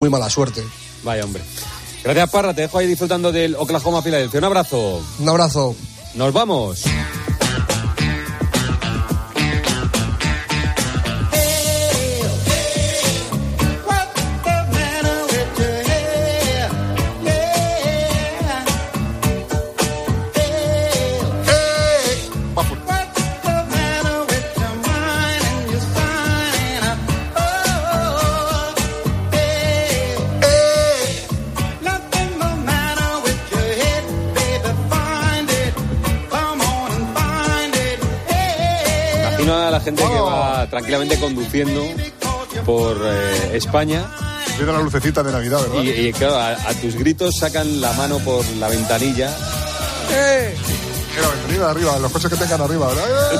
[0.00, 0.62] muy mala suerte.
[1.02, 1.42] Vaya hombre.
[2.04, 2.54] Gracias, Parra.
[2.54, 4.38] Te dejo ahí disfrutando del Oklahoma Filadelfia.
[4.38, 5.02] Un abrazo.
[5.18, 5.74] Un abrazo.
[6.14, 6.84] Nos vamos.
[40.78, 41.84] Tranquilamente conduciendo
[42.64, 44.06] por eh, España.
[44.60, 45.82] Mira la lucecita de Navidad, ¿verdad?
[45.82, 49.28] Y, claro, a, tus gritos sacan la mano por la ventanilla.
[50.12, 50.54] ¡Eh!
[51.16, 53.04] Mira, ventanilla arriba, los coches que tengan arriba, ¿verdad?
[53.34, 53.38] ¡Eh!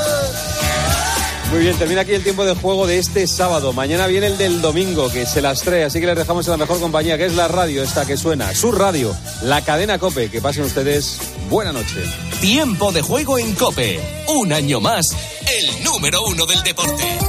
[1.52, 3.72] Muy bien, termina aquí el tiempo de juego de este sábado.
[3.72, 6.56] Mañana viene el del domingo, que se las trae, así que les dejamos en la
[6.58, 10.28] mejor compañía, que es la radio esta que suena, su radio, la cadena Cope.
[10.28, 12.02] Que pasen ustedes buena noche.
[12.40, 13.98] Tiempo de juego en Cope.
[14.26, 15.06] Un año más,
[15.46, 17.27] el número uno del deporte.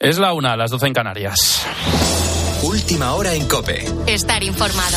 [0.00, 1.66] Es la una, las doce en Canarias.
[2.62, 3.84] Última hora en Cope.
[4.06, 4.96] Estar informado.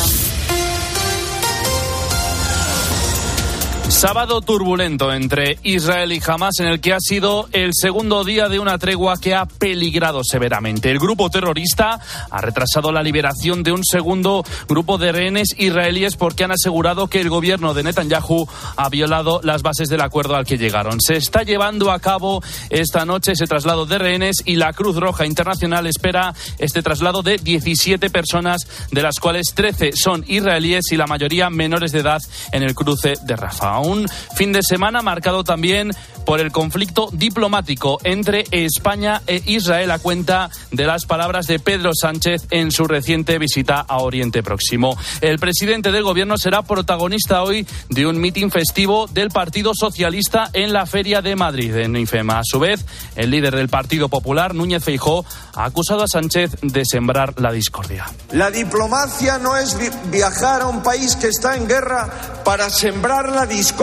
[4.02, 8.58] Sábado turbulento entre Israel y Hamas en el que ha sido el segundo día de
[8.58, 10.90] una tregua que ha peligrado severamente.
[10.90, 16.42] El grupo terrorista ha retrasado la liberación de un segundo grupo de rehenes israelíes porque
[16.42, 20.58] han asegurado que el gobierno de Netanyahu ha violado las bases del acuerdo al que
[20.58, 21.00] llegaron.
[21.00, 25.26] Se está llevando a cabo esta noche ese traslado de rehenes y la Cruz Roja
[25.26, 31.06] Internacional espera este traslado de 17 personas, de las cuales 13 son israelíes y la
[31.06, 35.92] mayoría menores de edad en el cruce de Rafah un fin de semana marcado también
[36.24, 41.90] por el conflicto diplomático entre España e Israel a cuenta de las palabras de Pedro
[41.94, 44.96] Sánchez en su reciente visita a Oriente Próximo.
[45.20, 50.72] El presidente del gobierno será protagonista hoy de un mitin festivo del Partido Socialista en
[50.72, 52.38] la Feria de Madrid, en IFEMA.
[52.38, 52.84] A su vez,
[53.16, 55.24] el líder del Partido Popular, Núñez Feijó,
[55.54, 58.06] ha acusado a Sánchez de sembrar la discordia.
[58.30, 59.76] La diplomacia no es
[60.10, 63.81] viajar a un país que está en guerra para sembrar la discordia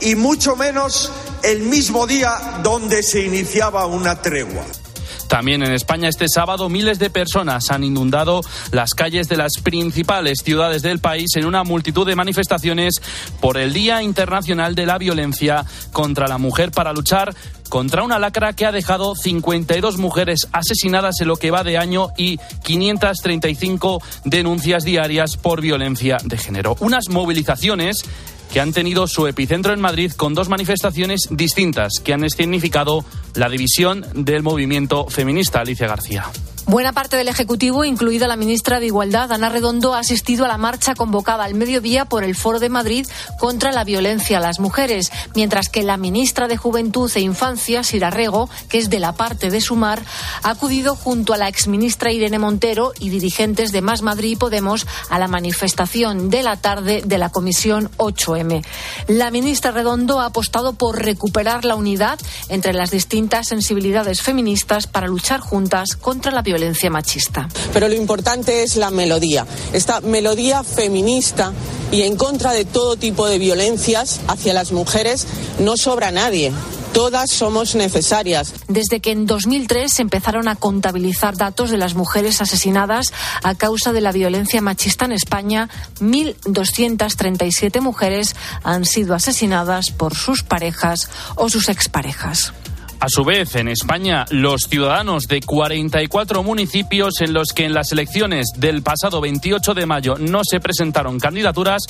[0.00, 1.10] y mucho menos
[1.42, 4.64] el mismo día donde se iniciaba una tregua.
[5.26, 10.42] También en España este sábado miles de personas han inundado las calles de las principales
[10.44, 12.94] ciudades del país en una multitud de manifestaciones
[13.40, 17.34] por el Día Internacional de la Violencia contra la Mujer para luchar
[17.68, 22.10] contra una lacra que ha dejado 52 mujeres asesinadas en lo que va de año
[22.16, 26.76] y 535 denuncias diarias por violencia de género.
[26.78, 28.04] Unas movilizaciones
[28.54, 33.04] que han tenido su epicentro en Madrid con dos manifestaciones distintas que han escenificado
[33.34, 35.58] la división del movimiento feminista.
[35.58, 36.26] Alicia García.
[36.66, 40.56] Buena parte del Ejecutivo, incluida la ministra de Igualdad, Ana Redondo, ha asistido a la
[40.56, 43.06] marcha convocada al mediodía por el Foro de Madrid
[43.38, 48.08] contra la violencia a las mujeres, mientras que la ministra de Juventud e Infancia, Sira
[48.08, 50.02] Rego, que es de la parte de Sumar,
[50.42, 54.86] ha acudido junto a la exministra Irene Montero y dirigentes de Más Madrid y Podemos
[55.10, 58.64] a la manifestación de la tarde de la Comisión 8M.
[59.08, 65.08] La ministra Redondo ha apostado por recuperar la unidad entre las distintas sensibilidades feministas para
[65.08, 67.48] luchar juntas contra la violencia violencia machista.
[67.72, 71.52] Pero lo importante es la melodía, esta melodía feminista
[71.90, 75.26] y en contra de todo tipo de violencias hacia las mujeres
[75.58, 76.52] no sobra nadie.
[76.92, 78.54] Todas somos necesarias.
[78.68, 83.90] Desde que en 2003 se empezaron a contabilizar datos de las mujeres asesinadas a causa
[83.90, 91.48] de la violencia machista en España, 1.237 mujeres han sido asesinadas por sus parejas o
[91.48, 92.52] sus exparejas.
[93.00, 97.92] A su vez, en España, los ciudadanos de 44 municipios en los que en las
[97.92, 101.82] elecciones del pasado 28 de mayo no se presentaron candidaturas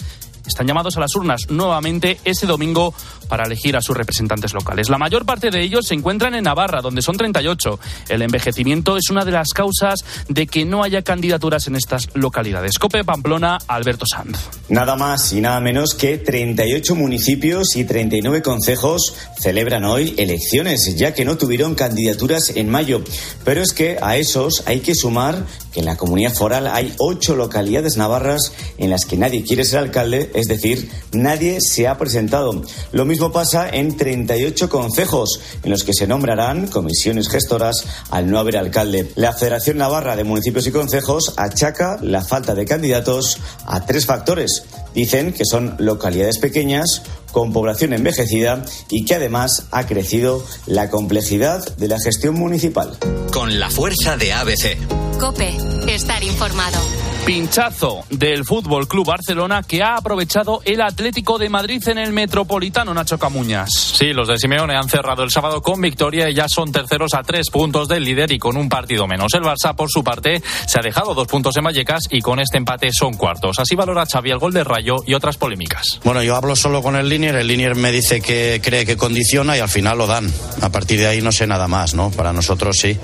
[0.46, 2.94] están llamados a las urnas nuevamente ese domingo
[3.28, 4.88] para elegir a sus representantes locales.
[4.88, 7.78] La mayor parte de ellos se encuentran en Navarra, donde son 38.
[8.08, 12.78] El envejecimiento es una de las causas de que no haya candidaturas en estas localidades.
[12.78, 14.38] Cope Pamplona, Alberto Sanz.
[14.68, 21.14] Nada más y nada menos que 38 municipios y 39 concejos celebran hoy elecciones, ya
[21.14, 23.02] que no tuvieron candidaturas en mayo.
[23.44, 27.34] Pero es que a esos hay que sumar que en la comunidad foral hay ocho
[27.34, 32.62] localidades navarras en las que nadie quiere ser alcalde, es decir, nadie se ha presentado.
[32.92, 38.38] Lo mismo pasa en 38 concejos, en los que se nombrarán comisiones gestoras al no
[38.38, 39.10] haber alcalde.
[39.14, 44.64] La Federación Navarra de Municipios y Concejos achaca la falta de candidatos a tres factores.
[44.94, 47.02] Dicen que son localidades pequeñas
[47.32, 52.96] con población envejecida y que además ha crecido la complejidad de la gestión municipal.
[53.32, 54.78] Con la fuerza de ABC.
[55.18, 55.56] Cope,
[55.88, 56.78] estar informado.
[57.24, 62.92] Pinchazo del Fútbol Club Barcelona que ha aprovechado el Atlético de Madrid en el Metropolitano
[62.92, 63.70] Nacho Camuñas.
[63.72, 67.22] Sí, los de Simeone han cerrado el sábado con victoria y ya son terceros a
[67.22, 69.32] tres puntos del líder y con un partido menos.
[69.32, 72.58] El Barça, por su parte, se ha dejado dos puntos en Vallecas y con este
[72.58, 73.58] empate son cuartos.
[73.58, 76.00] Así valora Xavi el gol de Rayo y otras polémicas.
[76.04, 79.56] Bueno, yo hablo solo con el Linier, el Linier me dice que cree que condiciona
[79.56, 80.32] y al final lo dan.
[80.60, 82.10] A partir de ahí no sé nada más, ¿no?
[82.10, 82.96] Para nosotros sí.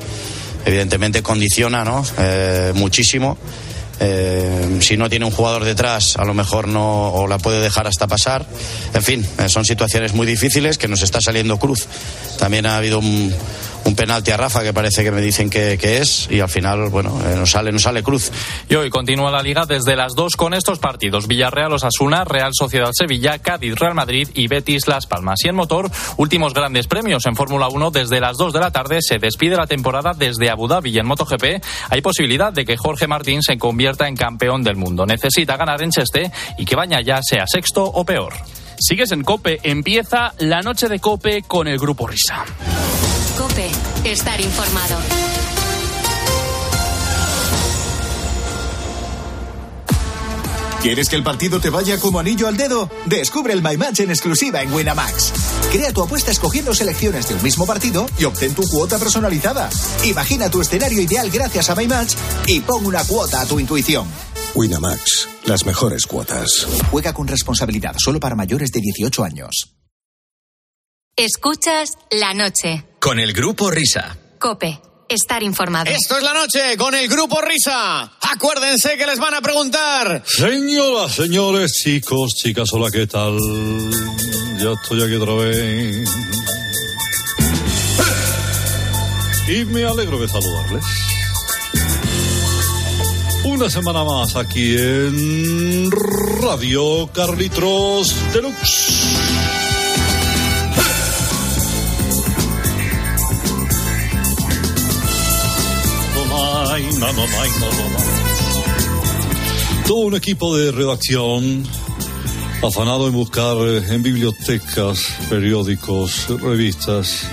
[0.65, 2.05] Evidentemente condiciona, ¿no?
[2.19, 3.39] Eh, muchísimo.
[4.03, 7.87] Eh, si no tiene un jugador detrás, a lo mejor no o la puede dejar
[7.87, 8.47] hasta pasar.
[8.95, 11.87] En fin, eh, son situaciones muy difíciles que nos está saliendo cruz.
[12.39, 13.35] También ha habido un,
[13.85, 16.89] un penalti a Rafa que parece que me dicen que, que es y al final,
[16.91, 18.31] bueno, eh, nos sale, nos sale cruz.
[18.69, 22.91] Y hoy continúa la liga desde las dos con estos partidos: Villarreal Osasuna, Real Sociedad
[22.93, 25.41] Sevilla, Cádiz Real Madrid y Betis Las Palmas.
[25.45, 28.99] Y en motor, últimos grandes premios en Fórmula 1 desde las 2 de la tarde.
[29.01, 33.07] Se despide la temporada desde Abu Dhabi y en MotoGP hay posibilidad de que Jorge
[33.07, 35.07] Martín se convierta en campeón del mundo.
[35.07, 38.35] Necesita ganar en Cheste y que Baña ya sea sexto o peor.
[38.81, 42.47] Sigues en Cope, empieza la noche de Cope con el Grupo Risa.
[43.37, 43.69] Cope,
[44.05, 44.97] estar informado.
[50.83, 52.89] ¿Quieres que el partido te vaya como anillo al dedo?
[53.05, 55.33] Descubre el My Match en exclusiva en Winamax.
[55.71, 59.69] Crea tu apuesta escogiendo selecciones de un mismo partido y obtén tu cuota personalizada.
[60.05, 62.15] Imagina tu escenario ideal gracias a My Match
[62.47, 64.07] y pon una cuota a tu intuición.
[64.55, 66.67] Winamax, las mejores cuotas.
[66.91, 69.77] Juega con responsabilidad solo para mayores de 18 años.
[71.17, 72.85] Escuchas la noche.
[72.99, 74.17] Con el Grupo Risa.
[74.39, 75.91] Cope, estar informado.
[75.91, 78.13] Esto es la noche con el Grupo Risa.
[78.21, 80.23] Acuérdense que les van a preguntar.
[80.27, 83.37] Señoras, señores, chicos, chicas, hola, ¿qué tal?
[84.59, 86.09] Ya estoy aquí otra vez.
[89.49, 90.85] Y me alegro de saludarles.
[93.61, 95.91] Una semana más aquí en
[96.41, 99.05] Radio Carlitos Deluxe.
[109.87, 111.63] Todo un equipo de redacción
[112.63, 117.25] afanado en buscar en bibliotecas, periódicos, revistas,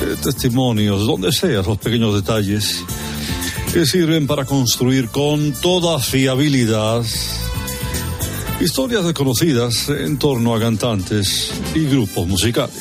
[0.00, 2.82] eh, testimonios, donde sea, los pequeños detalles
[3.78, 7.04] que sirven para construir con toda fiabilidad
[8.60, 12.74] historias desconocidas en torno a cantantes y grupos musicales.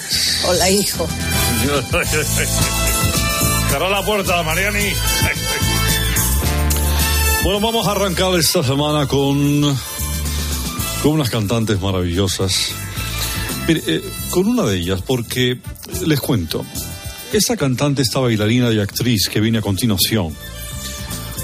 [0.47, 1.07] Hola, hijo.
[3.69, 4.79] Cerra la puerta, Mariani.
[7.43, 9.61] Bueno, vamos a arrancar esta semana con,
[11.03, 12.71] con unas cantantes maravillosas.
[13.67, 14.01] Mire, eh,
[14.31, 15.59] con una de ellas, porque
[16.07, 16.65] les cuento,
[17.33, 20.35] esa cantante, esta bailarina y actriz que viene a continuación,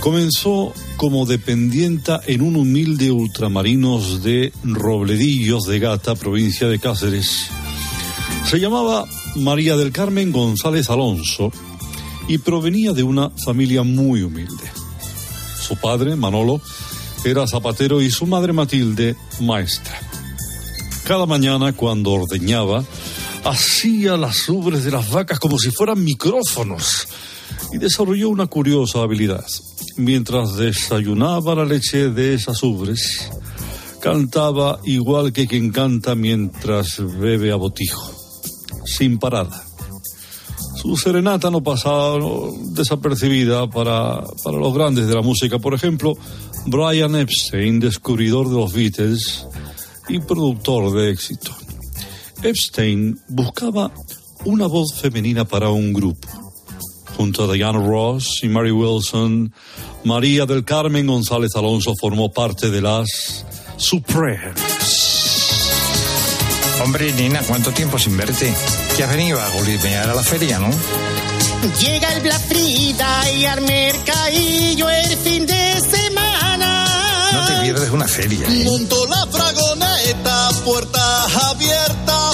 [0.04, 7.48] comenzó como dependienta en un humilde ultramarinos de Robledillos de Gata, provincia de Cáceres.
[8.46, 9.06] Se llamaba
[9.38, 11.54] María del Carmen González Alonso
[12.28, 14.66] y provenía de una familia muy humilde.
[15.58, 16.60] Su padre, Manolo,
[17.24, 19.98] era zapatero y su madre, Matilde, maestra.
[21.08, 22.84] Cada mañana, cuando ordeñaba,
[23.46, 27.08] hacía las ubres de las vacas como si fueran micrófonos
[27.72, 29.46] y desarrolló una curiosa habilidad.
[29.98, 33.30] Mientras desayunaba la leche de esas ubres,
[34.02, 38.12] cantaba igual que quien canta mientras bebe a botijo,
[38.86, 39.64] sin parada.
[40.82, 42.18] Su serenata no pasaba
[42.72, 45.60] desapercibida para, para los grandes de la música.
[45.60, 46.14] Por ejemplo,
[46.66, 49.46] Brian Epstein, descubridor de los Beatles
[50.10, 51.52] y productor de éxito.
[52.42, 53.94] Epstein buscaba
[54.44, 56.43] una voz femenina para un grupo.
[57.18, 59.54] Junto a Diana Ross y Mary Wilson,
[60.04, 63.46] María del Carmen González Alonso formó parte de las
[63.78, 64.54] Supremes.
[66.84, 68.54] Hombre, Nina, ¿cuánto tiempo sin verte?
[68.98, 70.70] Que has venido a golipear a la feria, ¿no?
[71.80, 77.32] Llega el Black Friday y al mercadillo el fin de semana.
[77.32, 78.64] No te pierdes una feria, ¿eh?
[78.66, 82.33] Monto la fragoneta, puertas abiertas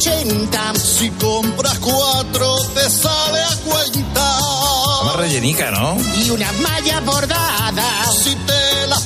[0.00, 0.74] 80.
[0.76, 4.38] Si compras cuatro te sale a cuenta.
[5.04, 5.98] Más rellenica, ¿no?
[6.24, 8.14] Y unas mallas bordadas.
[8.24, 9.02] Si te las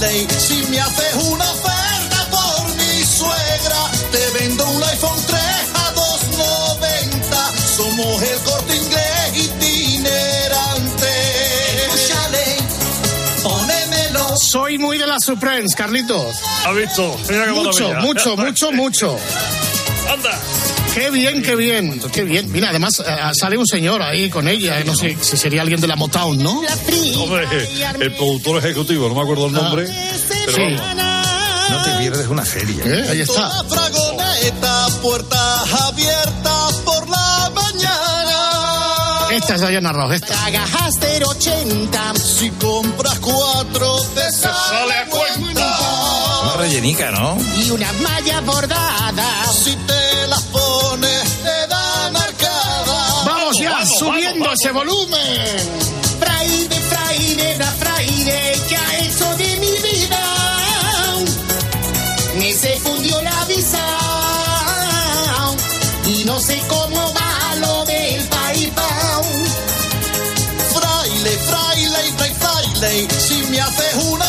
[0.00, 5.40] Si me haces una oferta por mi suegra, te vendo un iPhone 3
[5.74, 7.52] a 290.
[7.76, 11.06] Somos el corte inglés itinerante.
[11.84, 12.56] Escúchale,
[13.42, 14.36] ponémelo.
[14.38, 16.34] Soy muy de las Supremes, Carlitos.
[16.64, 17.14] ¿Ha visto?
[17.28, 18.00] Mira qué Mucho, maravilla.
[18.00, 19.18] mucho, mucho, mucho.
[20.10, 20.40] Anda.
[20.94, 22.50] Qué bien, qué bien, qué bien.
[22.50, 24.82] Mira, además eh, sale un señor ahí con ella.
[24.84, 26.60] No sé si sería alguien de la Motown, ¿no?
[27.18, 27.46] Hombre,
[28.00, 29.86] el productor ejecutivo, no me acuerdo el nombre.
[30.46, 30.76] Pero Sí.
[30.76, 31.06] vamos.
[31.70, 32.82] No te pierdes una feria.
[32.84, 33.06] ¿Eh?
[33.10, 33.48] Ahí está.
[33.48, 39.28] La fragoneta, puertas abiertas por la mañana.
[39.30, 40.26] Esta es Diana Ross, esta.
[40.26, 42.14] Tragajaste 80.
[42.16, 45.78] Si compras cuatro, te sale a cuenta.
[46.42, 47.38] Una rellenica, ¿no?
[47.64, 49.44] Y una malla bordada.
[49.52, 49.99] Si te
[53.80, 55.40] Vamos subiendo ese volumen.
[56.20, 60.22] Fraile, fraile, la fraile, que ha hecho de mi vida.
[62.36, 63.82] Me se fundió la visa.
[66.04, 69.24] Y no sé cómo va lo del PayPal.
[70.74, 72.34] Fraile, fraile, fraile,
[72.78, 74.26] fraile, si me haces una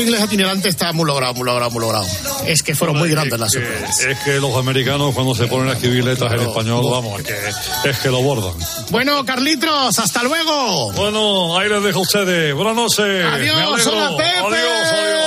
[0.00, 2.06] corte inglés itinerante está muy logrado, muy logrado, muy logrado.
[2.46, 4.00] Es que fueron muy grandes las Supremes.
[4.00, 7.90] es que los americanos cuando se ponen a escribir letras en español, vamos, es que,
[7.90, 8.54] es que lo bordan.
[8.90, 10.92] Bueno, Carlitos, hasta luego.
[10.92, 12.54] Bueno, ahí les dejo a ustedes.
[12.54, 13.24] Buenas noches.
[13.24, 14.38] Adiós, hola Pepe.
[14.38, 15.20] Adiós, adiós.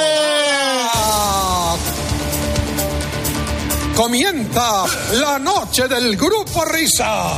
[3.95, 7.37] Comienza la noche del grupo Risa.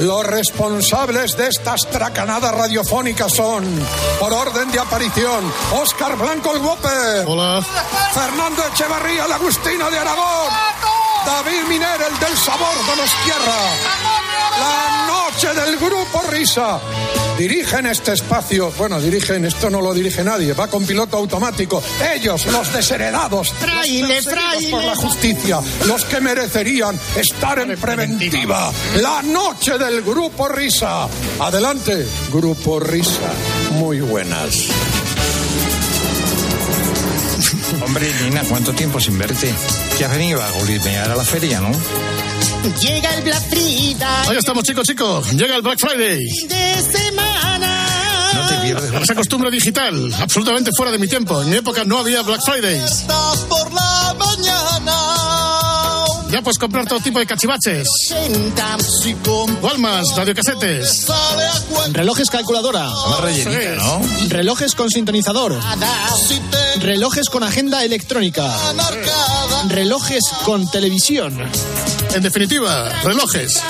[0.00, 3.64] Los responsables de estas tracanadas radiofónicas son,
[4.18, 7.24] por orden de aparición, Óscar Blanco el Whopper.
[7.26, 7.64] Hola.
[8.12, 10.52] Fernando Echevarría, el Agustino de Aragón.
[11.24, 13.60] David Miner, el del sabor de los tierra.
[14.58, 16.80] La noche del grupo Risa.
[17.38, 18.72] Dirigen este espacio.
[18.78, 20.52] Bueno, dirigen, esto no lo dirige nadie.
[20.52, 21.82] Va con piloto automático.
[22.14, 23.52] Ellos, los desheredados.
[23.52, 25.60] Fraile, los por la justicia.
[25.86, 28.70] Los que merecerían estar en preventiva.
[29.00, 31.08] La noche del grupo Risa.
[31.40, 33.32] Adelante, grupo Risa.
[33.72, 34.68] Muy buenas.
[37.84, 39.52] Hombre, Nina, ¿cuánto tiempo sin verte?
[39.98, 41.72] Que has venido a golinear a la feria, ¿no?
[42.80, 45.32] Llega el Black Friday Ahí estamos, chicos, chicos.
[45.32, 46.18] Llega el Black Friday.
[46.48, 48.32] de semana.
[48.34, 51.42] No te pierdes Esa costumbre digital, absolutamente fuera de mi tiempo.
[51.42, 53.04] En mi época no había Black Fridays.
[53.48, 54.96] Por la mañana.
[56.30, 57.86] Ya puedes comprar todo tipo de cachivaches.
[58.10, 58.78] 80.
[58.80, 61.06] Si compras Walmas, radiocasetes.
[61.92, 62.88] Relojes calculadora.
[64.28, 65.60] Relojes con sintonizador.
[66.80, 68.50] Relojes con agenda electrónica.
[69.68, 71.38] Relojes con televisión.
[72.14, 73.60] En definitiva, relojes.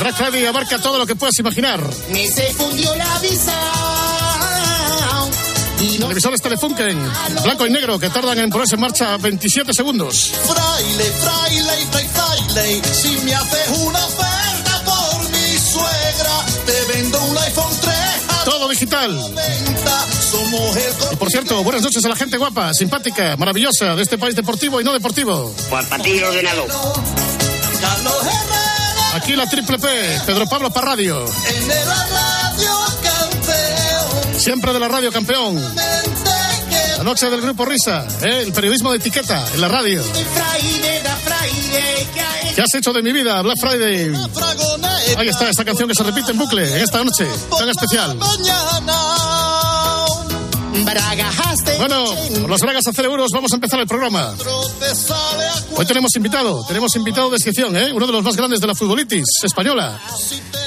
[0.00, 1.80] Black Friday, abarca todo lo que puedas imaginar.
[2.10, 3.52] Me se fundió la visa.
[5.78, 7.10] Televisores Telefunken,
[7.42, 10.32] blanco y negro, que tardan en ponerse en marcha 27 segundos.
[10.46, 11.72] Fraile, fraile,
[12.12, 14.33] fraile, si me haces una oferta
[18.74, 19.10] digital.
[19.10, 20.12] 90.
[20.30, 24.18] Somos el Y por cierto, buenas noches a la gente guapa, simpática, maravillosa de este
[24.18, 25.54] país deportivo y no deportivo.
[25.70, 26.66] Por partido ordenado.
[27.80, 29.88] Carlos Herrera Aquí la triple P,
[30.26, 31.24] Pedro Pablo Parradio.
[34.36, 35.56] Siempre de la radio campeón.
[36.98, 38.42] La noche del grupo Risa, ¿eh?
[38.44, 40.02] el periodismo de etiqueta en la radio.
[42.54, 43.42] ¿Qué has hecho de mi vida?
[43.42, 44.12] Black Friday.
[45.16, 47.26] Ahí está, esta canción que se repite en bucle en esta noche
[47.58, 48.16] tan especial.
[51.78, 52.04] Bueno,
[52.40, 54.34] por los bragas a cero euros vamos a empezar el programa.
[55.76, 57.92] Hoy tenemos invitado, tenemos invitado de excepción, ¿eh?
[57.92, 60.00] uno de los más grandes de la futbolitis española.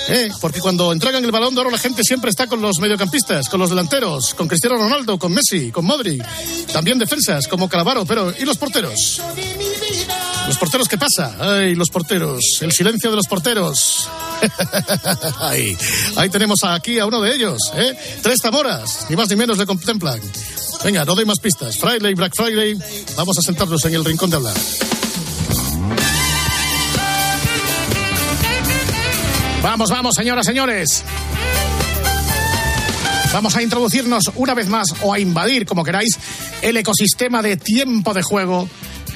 [0.09, 0.29] ¿eh?
[0.41, 3.59] Porque cuando entregan el balón de oro la gente siempre está con los mediocampistas, con
[3.59, 6.21] los delanteros, con Cristiano Ronaldo, con Messi, con Modri.
[6.71, 9.21] También defensas como Calavaro, pero ¿y los porteros?
[10.47, 11.35] ¿Los porteros qué pasa?
[11.39, 12.59] Ay, los porteros.
[12.61, 14.07] El silencio de los porteros.
[15.41, 15.77] ahí,
[16.15, 17.93] ahí tenemos aquí a uno de ellos, ¿eh?
[18.21, 20.21] Tres Zamoras, ni más ni menos le contemplan.
[20.85, 21.77] Venga, no doy más pistas.
[21.77, 22.77] Friday, Black Friday.
[23.17, 24.55] Vamos a sentarnos en el rincón de hablar.
[29.61, 31.03] Vamos, vamos, señoras, señores.
[33.33, 36.17] Vamos a introducirnos una vez más o a invadir, como queráis,
[36.61, 38.69] el ecosistema de tiempo de juego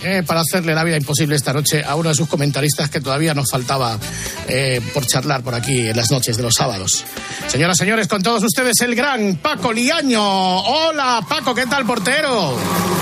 [0.04, 3.34] eh, para hacerle la vida imposible esta noche a uno de sus comentaristas que todavía
[3.34, 4.00] nos faltaba
[4.48, 7.04] eh, por charlar por aquí en las noches de los sábados.
[7.48, 10.22] Señoras, señores, con todos ustedes el gran Paco Liaño.
[10.22, 12.58] Hola, Paco, ¿qué tal, portero?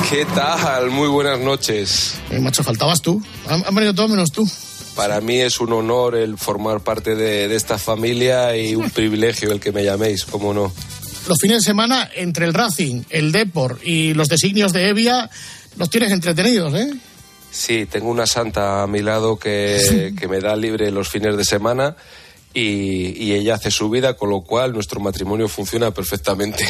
[0.10, 0.89] ¿Qué tal?
[0.89, 2.15] Muy buenas noches.
[2.32, 3.24] Eh, macho, faltabas tú.
[3.48, 4.50] Han, han venido todos menos tú.
[4.96, 9.51] Para mí es un honor el formar parte de, de esta familia y un privilegio
[9.51, 10.74] el que me llaméis, cómo no.
[11.27, 15.29] Los fines de semana, entre el Racing, el Depor y los designios de Evia,
[15.77, 16.91] los tienes entretenidos, ¿eh?
[17.51, 21.43] Sí, tengo una santa a mi lado que, que me da libre los fines de
[21.43, 21.95] semana
[22.53, 26.63] y, y ella hace su vida, con lo cual nuestro matrimonio funciona perfectamente.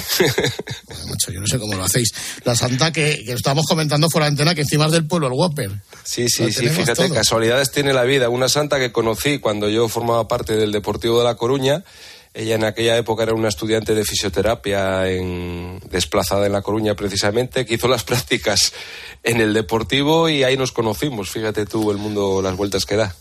[1.10, 2.10] Macho, yo no sé cómo lo hacéis.
[2.44, 5.34] La santa que, que estábamos comentando fuera de antena, que encima es del pueblo el
[5.34, 5.72] Whopper.
[6.04, 7.14] Sí, Lo sí, sí, fíjate, todo.
[7.14, 8.30] casualidades tiene la vida.
[8.30, 11.84] Una santa que conocí cuando yo formaba parte del Deportivo de La Coruña.
[12.40, 17.66] Ella en aquella época era una estudiante de fisioterapia en, desplazada en La Coruña precisamente,
[17.66, 18.72] que hizo las prácticas
[19.24, 21.30] en el Deportivo y ahí nos conocimos.
[21.30, 23.14] Fíjate tú el mundo, las vueltas que da.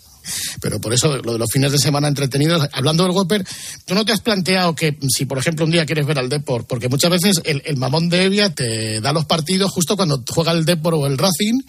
[0.60, 3.44] Pero por eso, lo de los fines de semana entretenidos, hablando del Whopper,
[3.84, 6.66] ¿tú no te has planteado que si, por ejemplo, un día quieres ver al Depor,
[6.66, 10.52] porque muchas veces el, el mamón de Evia te da los partidos justo cuando juega
[10.52, 11.60] el Depor o el Racing,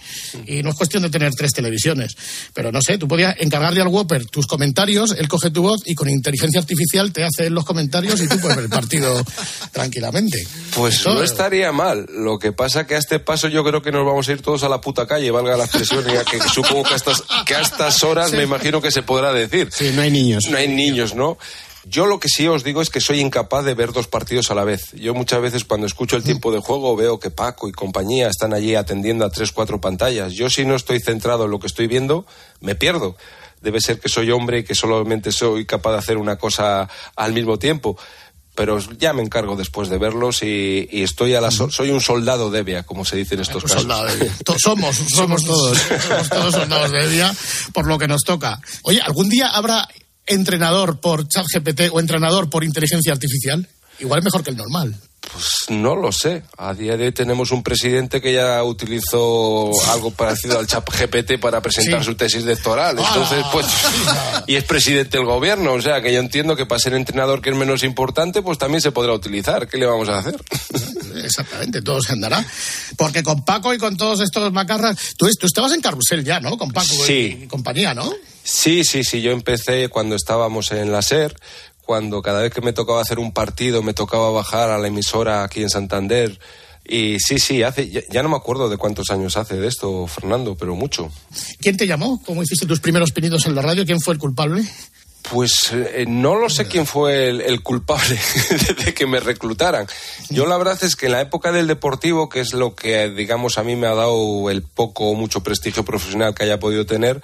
[0.46, 2.16] y no es cuestión de tener tres televisiones.
[2.54, 5.96] Pero no sé, tú podías encargarle al Whopper tus comentarios, él coge tu voz y
[5.96, 9.24] con inteligencia artificial te hace los comentarios y tú puedes ver el partido
[9.72, 10.46] tranquilamente.
[10.76, 12.08] Pues no estaría mal.
[12.10, 14.64] Lo que pasa que a este paso yo creo que nos vamos a ir todos
[14.64, 17.62] a la puta calle, valga la expresión, ya que supongo que a estas, que a
[17.62, 19.70] estas horas me imagino que se podrá decir.
[19.72, 20.48] Sí, no hay niños.
[20.50, 21.38] No hay niños, ¿no?
[21.86, 24.56] Yo lo que sí os digo es que soy incapaz de ver dos partidos a
[24.56, 24.92] la vez.
[24.94, 28.54] Yo muchas veces cuando escucho el tiempo de juego veo que Paco y compañía están
[28.54, 30.34] allí atendiendo a tres, cuatro pantallas.
[30.34, 32.26] Yo si no estoy centrado en lo que estoy viendo,
[32.60, 33.16] me pierdo.
[33.62, 37.34] Debe ser que soy hombre y que solamente soy capaz de hacer una cosa al
[37.34, 37.98] mismo tiempo.
[38.56, 42.02] Pero ya me encargo después de verlos y, y estoy a la so- soy un
[42.02, 43.82] soldado de Evia, como se dice en estos casos.
[43.82, 44.30] soldado de
[44.62, 47.34] Somos, somos todos, somos todos soldados de Evia
[47.74, 48.60] por lo que nos toca.
[48.84, 49.88] Oye, ¿algún día habrá
[50.26, 53.68] entrenador por ChatGPT o entrenador por inteligencia artificial?
[54.00, 54.96] Igual es mejor que el normal.
[55.32, 56.44] Pues no lo sé.
[56.58, 61.38] A día de hoy tenemos un presidente que ya utilizó algo parecido al chat GPT
[61.40, 62.06] para presentar Sí.
[62.06, 62.98] su tesis doctoral.
[62.98, 63.66] Entonces, pues,
[64.48, 65.74] y es presidente del gobierno.
[65.74, 68.82] O sea, que yo entiendo que para ser entrenador, que es menos importante, pues también
[68.82, 69.68] se podrá utilizar.
[69.68, 70.36] ¿Qué le vamos a hacer?
[71.24, 72.44] Exactamente, todo se andará.
[72.98, 74.98] Porque con Paco y con todos estos macarras.
[75.18, 76.58] Tú, tú estabas en Carrusel ya, ¿no?
[76.58, 77.40] Con Paco y- Sí.
[77.44, 78.12] y, compañía, ¿no?
[78.44, 79.22] Sí, sí, sí.
[79.22, 81.36] Yo empecé cuando estábamos en la SER,
[81.90, 85.44] cuando cada vez que me tocaba hacer un partido me tocaba bajar a la emisora
[85.44, 86.40] aquí en Santander.
[86.88, 90.06] Y sí, sí, hace, ya, ya no me acuerdo de cuántos años hace de esto,
[90.06, 91.12] Fernando, pero mucho.
[91.60, 92.22] ¿Quién te llamó?
[92.24, 93.88] ¿Cómo hiciste tus primeros pinitos en la radio?
[93.88, 94.64] ¿Quién fue el culpable?
[95.32, 98.20] Pues eh, no lo sé quién fue el, el culpable
[98.86, 99.88] de que me reclutaran.
[100.30, 103.58] Yo la verdad es que en la época del deportivo, que es lo que digamos
[103.58, 107.24] a mí me ha dado el poco o mucho prestigio profesional que haya podido tener,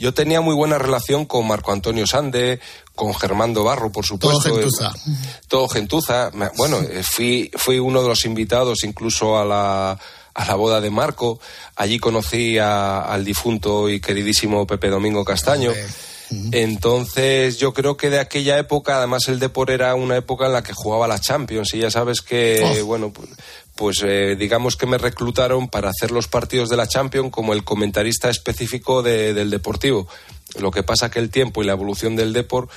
[0.00, 2.58] yo tenía muy buena relación con Marco Antonio Sande,
[2.96, 4.40] con Germando Barro, por supuesto.
[4.42, 4.92] Todo gentuza.
[5.46, 6.30] Todo gentuza.
[6.56, 9.98] Bueno, eh, fui, fui uno de los invitados incluso a la,
[10.34, 11.38] a la boda de Marco.
[11.76, 15.70] Allí conocí a- al difunto y queridísimo Pepe Domingo Castaño.
[16.52, 20.62] Entonces, yo creo que de aquella época, además el Depor era una época en la
[20.62, 22.84] que jugaba la Champions y ya sabes que, Oh.
[22.86, 23.28] bueno, pues,
[23.74, 27.64] pues, eh, digamos que me reclutaron para hacer los partidos de la Champions como el
[27.64, 30.06] comentarista específico de- del Deportivo.
[30.58, 32.68] Lo que pasa que el tiempo y la evolución del Depor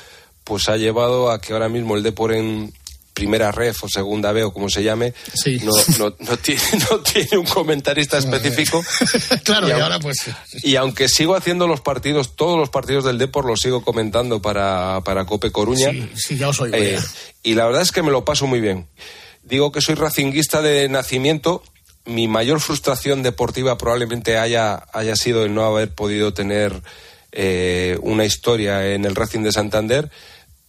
[0.44, 2.74] pues ha llevado a que ahora mismo el Depor en
[3.14, 5.14] primera ref o segunda B o como se llame
[5.62, 8.84] no, no, no tiene, no tiene un comentarista específico
[9.44, 10.18] claro, y, ahora pues.
[10.64, 15.02] y aunque sigo haciendo los partidos, todos los partidos del Depor los sigo comentando para,
[15.04, 15.92] para Cope Coruña.
[15.92, 16.76] Sí, sí, ya os oigo.
[16.76, 17.00] Eh,
[17.44, 18.88] y la verdad es que me lo paso muy bien.
[19.44, 21.64] Digo que soy racinguista de nacimiento.
[22.06, 26.82] Mi mayor frustración deportiva probablemente haya, haya sido el no haber podido tener
[27.32, 30.12] eh, una historia en el Racing de Santander,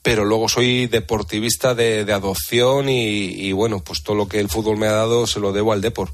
[0.04, 4.50] pero luego soy deportivista de, de adopción y, y, bueno, pues todo lo que el
[4.50, 6.12] fútbol me ha dado se lo debo al Depor.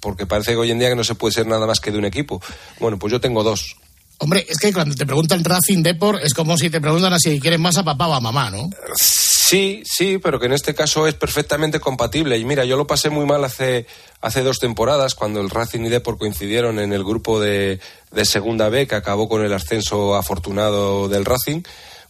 [0.00, 1.98] Porque parece que hoy en día que no se puede ser nada más que de
[1.98, 2.42] un equipo.
[2.80, 3.76] Bueno, pues yo tengo dos.
[4.18, 7.60] Hombre, es que cuando te preguntan Racing Deport es como si te preguntan si quieres
[7.60, 8.68] más a papá o a mamá, ¿no?
[8.96, 12.36] Sí, sí, pero que en este caso es perfectamente compatible.
[12.36, 13.86] Y mira, yo lo pasé muy mal hace,
[14.20, 17.78] hace dos temporadas, cuando el Racing y Deport coincidieron en el grupo de,
[18.10, 21.62] de Segunda B, que acabó con el ascenso afortunado del Racing.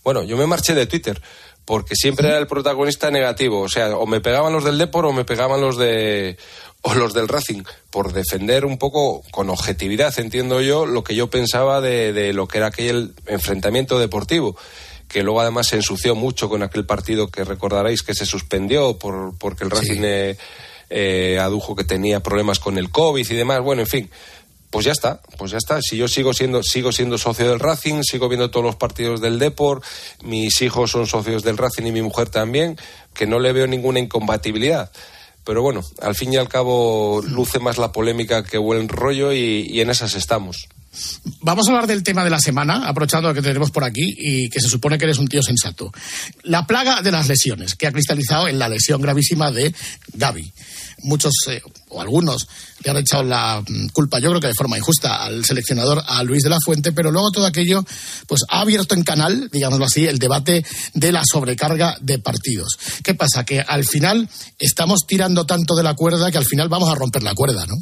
[0.03, 1.21] Bueno, yo me marché de Twitter,
[1.65, 3.61] porque siempre era el protagonista negativo.
[3.61, 6.37] O sea, o me pegaban los del Deport o me pegaban los de
[6.83, 11.29] o los del Racing, por defender un poco con objetividad, entiendo yo, lo que yo
[11.29, 14.57] pensaba de, de lo que era aquel enfrentamiento deportivo
[15.11, 19.37] que luego además se ensució mucho con aquel partido que recordaréis que se suspendió por,
[19.37, 20.39] porque el Racing eh,
[20.89, 23.61] eh, adujo que tenía problemas con el COVID y demás.
[23.61, 24.11] Bueno, en fin,
[24.71, 25.83] pues ya está, pues ya está.
[25.83, 29.39] Si yo sigo siendo, sigo siendo socio del Racing, sigo viendo todos los partidos del
[29.39, 29.85] Deport,
[30.23, 32.79] mis hijos son socios del Racing y mi mujer también,
[33.13, 34.91] que no le veo ninguna incompatibilidad.
[35.45, 39.67] Pero bueno, al fin y al cabo luce más la polémica que buen rollo y,
[39.69, 40.69] y en esas estamos.
[41.43, 44.61] Vamos a hablar del tema de la semana, aprovechando que tenemos por aquí y que
[44.61, 45.93] se supone que eres un tío sensato.
[46.43, 49.73] La plaga de las lesiones, que ha cristalizado en la lesión gravísima de
[50.15, 50.53] Gaby.
[51.03, 52.47] Muchos, eh, o algunos,
[52.85, 56.23] le han echado la mm, culpa, yo creo que de forma injusta, al seleccionador, a
[56.25, 57.85] Luis de la Fuente, pero luego todo aquello,
[58.27, 62.79] pues ha abierto en canal, digámoslo así, el debate de la sobrecarga de partidos.
[63.03, 63.45] ¿Qué pasa?
[63.45, 67.23] Que al final estamos tirando tanto de la cuerda que al final vamos a romper
[67.23, 67.77] la cuerda, ¿no?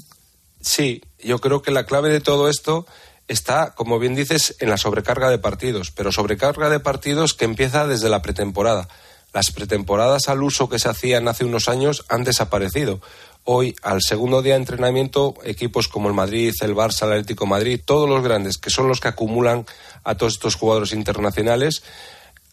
[0.61, 2.87] Sí, yo creo que la clave de todo esto
[3.29, 7.87] está, como bien dices, en la sobrecarga de partidos, pero sobrecarga de partidos que empieza
[7.87, 8.89] desde la pretemporada.
[9.33, 13.01] Las pretemporadas al uso que se hacían hace unos años han desaparecido.
[13.45, 17.81] Hoy, al segundo día de entrenamiento, equipos como el Madrid, el Barça, el Atlético Madrid,
[17.85, 19.67] todos los grandes, que son los que acumulan
[20.05, 21.83] a todos estos jugadores internacionales,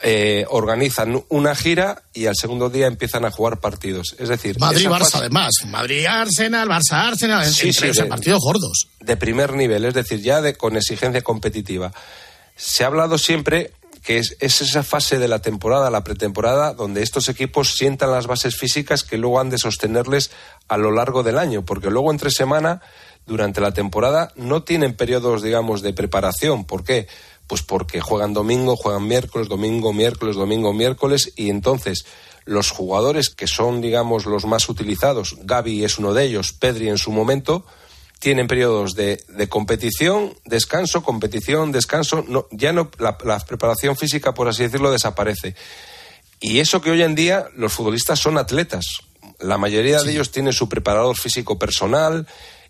[0.08, 4.16] eh, organizan una gira y al segundo día empiezan a jugar partidos.
[4.20, 5.50] Es decir, Madrid-Barça, fase- además.
[5.68, 8.88] Madrid-Arsenal, Barça-Arsenal, Sí, sí, de- partidos gordos.
[9.00, 11.92] de primer nivel, es decir, ya de, con exigencia competitiva.
[12.56, 13.72] Se ha hablado siempre
[14.04, 18.28] que es, es esa fase de la temporada, la pretemporada, donde estos equipos sientan las
[18.28, 20.30] bases físicas que luego han de sostenerles
[20.68, 22.82] a lo largo del año, porque luego entre semana,
[23.26, 26.66] durante la temporada, no tienen periodos, digamos, de preparación.
[26.66, 27.08] ¿Por qué?
[27.48, 32.06] Pues porque juegan domingo, juegan miércoles, domingo, miércoles, domingo, miércoles, y entonces
[32.46, 36.98] los jugadores que son, digamos, los más utilizados, Gaby es uno de ellos, Pedri en
[36.98, 37.66] su momento,
[38.20, 42.24] tienen periodos de, de competición, descanso, competición, descanso.
[42.28, 45.56] No, ya no, la, la preparación física, por así decirlo, desaparece.
[46.40, 48.86] Y eso que hoy en día los futbolistas son atletas.
[49.40, 52.28] La mayoría de ellos tienen su preparador físico personal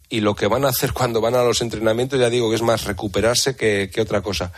[0.10, 2.62] y lo que van a hacer cuando van a los entrenamientos, ya digo que es
[2.62, 4.52] más recuperarse que, que otra cosa.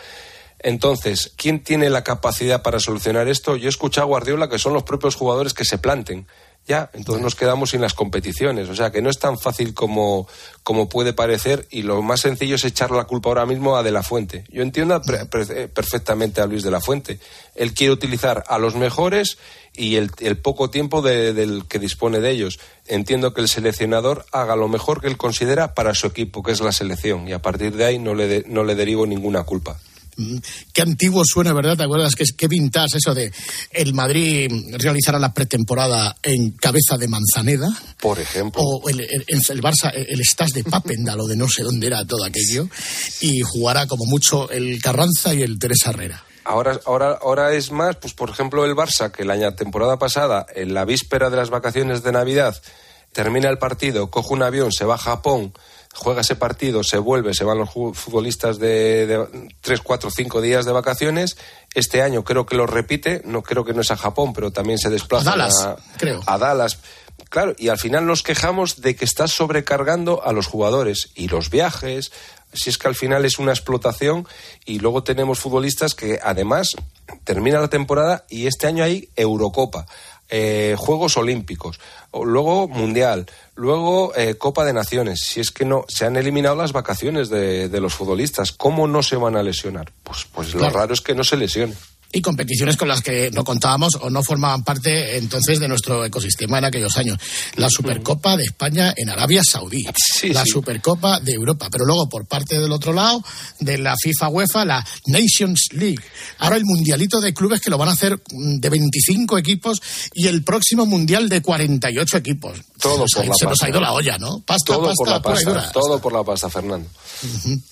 [0.60, 3.56] Entonces, ¿quién tiene la capacidad para solucionar esto?
[3.56, 6.28] Yo he escuchado a Guardiola que son los propios jugadores que se planten.
[6.68, 8.68] Ya, entonces nos quedamos sin las competiciones.
[8.68, 10.28] O sea que no es tan fácil como,
[10.64, 13.92] como puede parecer y lo más sencillo es echar la culpa ahora mismo a De
[13.92, 14.44] La Fuente.
[14.50, 17.20] Yo entiendo eh, perfectamente a Luis De La Fuente.
[17.56, 19.38] Él quiere utilizar a los mejores
[19.78, 22.60] y el, el poco tiempo de- del que dispone de ellos.
[22.88, 26.62] Entiendo que el seleccionador haga lo mejor que él considera para su equipo, que es
[26.62, 29.80] la selección, y a partir de ahí no le, de- no le derivo ninguna culpa.
[30.20, 30.38] Mm,
[30.74, 31.78] Qué antiguo suena, ¿verdad?
[31.78, 32.16] ¿Te acuerdas?
[32.16, 33.32] Qué, qué vintage eso de
[33.72, 37.70] el Madrid realizará la pretemporada en cabeza de Manzaneda.
[38.02, 38.60] Por ejemplo.
[38.63, 42.04] O el, el- el Barça, el Stas de Papendal o de no sé dónde era
[42.04, 42.68] todo aquello.
[43.22, 46.24] Y jugará como mucho el Carranza y el Teresa Herrera.
[46.48, 50.74] Ahora, ahora, ahora es más, pues por ejemplo el Barça, que la temporada pasada, en
[50.74, 52.56] la víspera de las vacaciones de Navidad,
[53.12, 55.54] termina el partido, coge un avión, se va a Japón,
[55.94, 60.66] juega ese partido, se vuelve, se van los futbolistas de, de tres, cuatro, cinco días
[60.66, 61.36] de vacaciones.
[61.74, 64.78] Este año creo que lo repite, no creo que no es a Japón, pero también
[64.78, 66.22] se desplaza A Dallas, creo.
[66.26, 66.80] a Dallas.
[67.30, 71.50] Claro, y al final nos quejamos de que estás sobrecargando a los jugadores y los
[71.50, 72.12] viajes.
[72.54, 74.28] Si es que al final es una explotación
[74.66, 76.76] y luego tenemos futbolistas que además
[77.24, 79.86] termina la temporada y este año hay Eurocopa,
[80.30, 81.80] eh, Juegos Olímpicos,
[82.14, 85.22] luego Mundial, luego eh, Copa de Naciones.
[85.22, 88.52] Si es que no, se han eliminado las vacaciones de, de los futbolistas.
[88.52, 89.92] ¿Cómo no se van a lesionar?
[90.04, 91.78] Pues, pues lo raro es que no se lesionen.
[92.12, 96.58] Y competiciones con las que no contábamos o no formaban parte entonces de nuestro ecosistema
[96.58, 97.17] en aquellos años.
[97.56, 99.84] La Supercopa de España en Arabia Saudí.
[99.84, 100.52] la sí.
[100.52, 101.67] Supercopa de Europa.
[101.72, 103.24] Pero luego, por parte del otro lado,
[103.60, 106.00] de la FIFA UEFA, la Nations League.
[106.39, 109.82] Ahora el mundialito de clubes que lo van a hacer mm, de 25 equipos
[110.13, 112.60] y el próximo mundial de 48 equipos.
[112.80, 114.41] Todo se, por nos la ha, se nos ha ido la olla, ¿no?
[114.46, 115.72] Pasta, todo pasta, por la pasta, dura.
[115.72, 116.88] todo por la pasta, Fernando.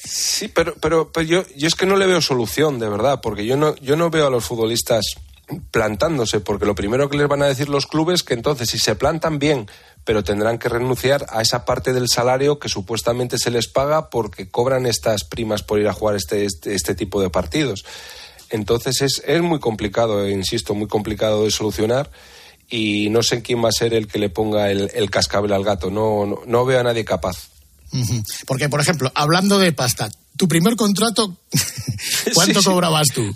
[0.04, 3.46] Sí, pero, pero, pero yo, yo es que no le veo solución, de verdad, porque
[3.46, 5.06] yo no, yo no veo a los futbolistas
[5.72, 8.96] plantándose, porque lo primero que les van a decir los clubes que entonces si se
[8.96, 9.68] plantan bien,
[10.04, 14.50] pero tendrán que renunciar a esa parte del salario que supuestamente se les paga porque
[14.50, 17.86] cobran estas primas por ir a jugar este, este, este tipo de partidos.
[18.50, 22.12] Entonces es, es muy complicado, eh, insisto, muy complicado de solucionar
[22.70, 25.64] y no sé quién va a ser el que le ponga el, el cascabel al
[25.64, 25.90] gato.
[25.90, 27.50] No, no, no veo a nadie capaz.
[28.46, 31.38] Porque, por ejemplo, hablando de pasta, tu primer contrato,
[32.34, 32.66] ¿cuánto sí.
[32.66, 33.36] cobrabas tú?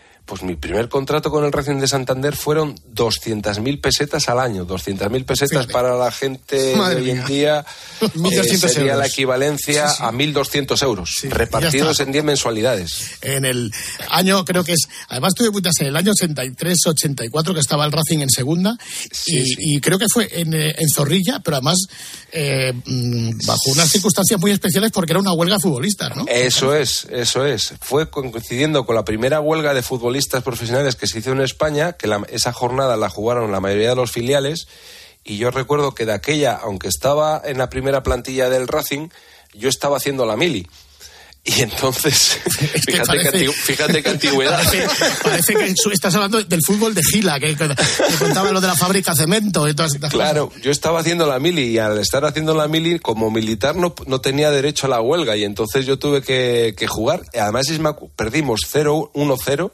[0.31, 4.65] Pues mi primer contrato con el Racing de Santander fueron 200.000 pesetas al año.
[4.65, 7.65] 200.000 pesetas para la gente Madre de hoy en día
[7.99, 8.97] 1.200 eh, sería euros.
[8.99, 10.03] la equivalencia Sí, sí.
[10.03, 13.17] a 1.200 euros, repartidos en 10 mensualidades.
[13.21, 13.73] En el
[14.09, 18.19] año, creo que es, además tú debutas en el año 83-84 que estaba el Racing
[18.19, 18.77] en segunda
[19.25, 21.77] y, y creo que fue en, eh, en Zorrilla, pero además
[22.31, 26.23] eh, mm, bajo unas circunstancias muy especiales porque era una huelga de futbolistas, ¿no?
[26.29, 27.73] Eso es, eso es.
[27.81, 32.07] Fue coincidiendo con la primera huelga de futbolistas profesionales que se hizo en España, que
[32.07, 34.67] la- esa jornada la jugaron la mayoría de los filiales,
[35.23, 39.09] y yo recuerdo que de aquella, aunque estaba en la primera plantilla del Racing,
[39.53, 40.67] yo estaba haciendo la mili.
[41.43, 42.37] Y entonces,
[42.85, 44.63] fíjate, parece- antigü- fíjate qué antigüedad.
[44.63, 44.87] Parece,
[45.23, 48.67] parece que su- estás hablando del fútbol de Gila, que, que- que contaba lo de
[48.67, 52.25] la fábrica cemento y todas estas Claro, yo estaba haciendo la mili y al estar
[52.25, 55.97] haciendo la mili como militar no, no tenía derecho a la huelga y entonces yo
[55.97, 57.23] tuve que, que jugar.
[57.33, 57.79] Además es
[58.15, 59.71] perdimos 0-1-0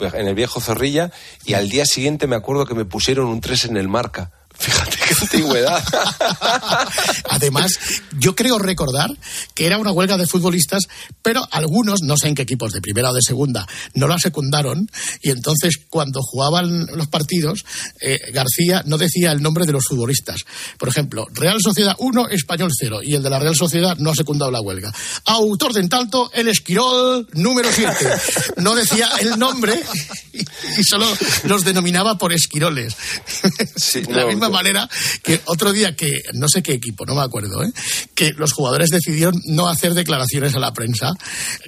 [0.00, 1.10] en el viejo Zorrilla
[1.44, 4.32] y al día siguiente me acuerdo que me pusieron un 3 en el marca.
[4.58, 5.82] Fíjate qué antigüedad.
[7.30, 7.78] Además,
[8.18, 9.10] yo creo recordar
[9.54, 10.84] que era una huelga de futbolistas,
[11.22, 14.88] pero algunos, no sé en qué equipos, de primera o de segunda, no la secundaron
[15.22, 17.64] y entonces cuando jugaban los partidos,
[18.00, 20.44] eh, García no decía el nombre de los futbolistas.
[20.78, 24.14] Por ejemplo, Real Sociedad 1, Español 0 y el de la Real Sociedad no ha
[24.14, 24.92] secundado la huelga.
[25.24, 27.94] Autor de en tanto, el Esquirol número 7.
[28.56, 29.80] No decía el nombre
[30.32, 31.06] y solo
[31.44, 32.96] los denominaba por esquiroles.
[33.94, 34.52] de la no, misma no.
[34.52, 34.88] manera
[35.22, 37.72] que otro día que, no sé qué equipo, no me acuerdo, ¿eh?
[38.14, 41.12] que los jugadores decidieron no hacer declaraciones a la prensa.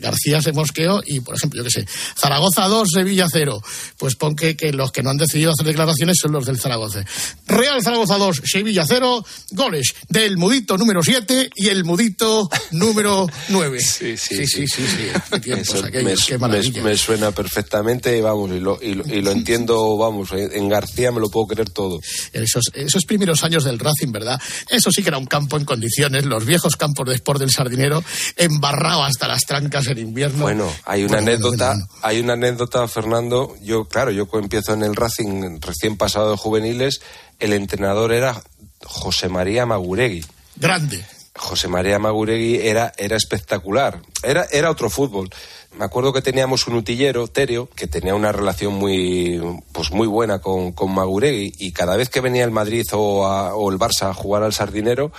[0.00, 1.86] García se mosqueó y, por ejemplo, yo qué sé,
[2.18, 3.62] Zaragoza 2, Sevilla 0.
[3.98, 7.04] Pues pon que, que los que no han decidido hacer declaraciones son los del Zaragoza.
[7.46, 13.80] Real Zaragoza 2, Sevilla 0, goles del mudito número 7 y el mudito número 9.
[13.80, 14.66] Sí, sí, sí.
[14.66, 15.08] sí, sí.
[15.30, 16.82] Qué tiempos Eso aquellos, me, qué me- maravilla.
[16.82, 21.20] me suena perfectamente vamos, y lo, y lo- y lo entiendo, vamos, en García me
[21.20, 22.00] lo puedo creer todo.
[22.32, 24.40] esos, esos primeros años del Racing, ¿verdad?
[24.68, 28.02] Eso sí que era un campo en condiciones, los viejos campos de Sport del Sardinero,
[28.36, 30.42] embarrado hasta las trancas en invierno.
[30.42, 33.54] Bueno, hay una bueno, anécdota, bueno, hay una anécdota, Fernando.
[33.62, 37.00] Yo, claro, yo empiezo en el Racing recién pasado de juveniles,
[37.38, 38.42] el entrenador era
[38.84, 40.24] José María Maguregui.
[40.56, 41.04] Grande.
[41.36, 44.02] José María Maguregui era, era espectacular.
[44.22, 45.30] Era, era otro fútbol.
[45.76, 49.40] Me acuerdo que teníamos un utillero, Terio, que tenía una relación muy,
[49.72, 53.54] pues muy buena con, con Maguregui y cada vez que venía el Madrid o, a-
[53.54, 55.12] o el Barça a jugar al Sardinero,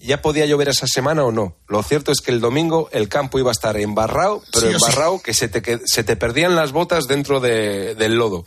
[0.00, 1.54] ya podía llover esa semana o no.
[1.68, 4.72] Lo cierto es que el domingo el campo iba a estar embarrado, pero sí.
[4.74, 8.44] embarrado que se te, que- se te perdían las botas dentro de- del lodo.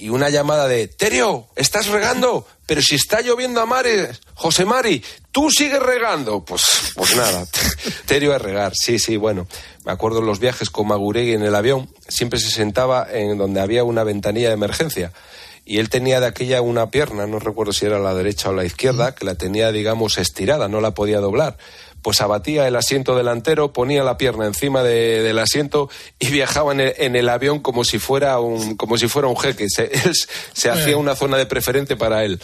[0.00, 2.46] Y una llamada de, Terio, ¿estás regando?
[2.64, 6.42] Pero si está lloviendo a mares, José Mari, tú sigues regando.
[6.42, 6.62] Pues,
[6.94, 7.46] pues nada,
[8.06, 9.46] Terio a regar, sí, sí, bueno.
[9.84, 13.60] Me acuerdo en los viajes con Maguregui en el avión, siempre se sentaba en donde
[13.60, 15.12] había una ventanilla de emergencia.
[15.66, 18.64] Y él tenía de aquella una pierna, no recuerdo si era la derecha o la
[18.64, 21.58] izquierda, que la tenía, digamos, estirada, no la podía doblar.
[22.02, 26.80] Pues abatía el asiento delantero, ponía la pierna encima de- del asiento y viajaba en
[26.80, 29.66] el, en el avión como si fuera un, como si fuera un jeque.
[29.68, 30.12] Se, él
[30.52, 32.40] se hacía una zona de preferente para él.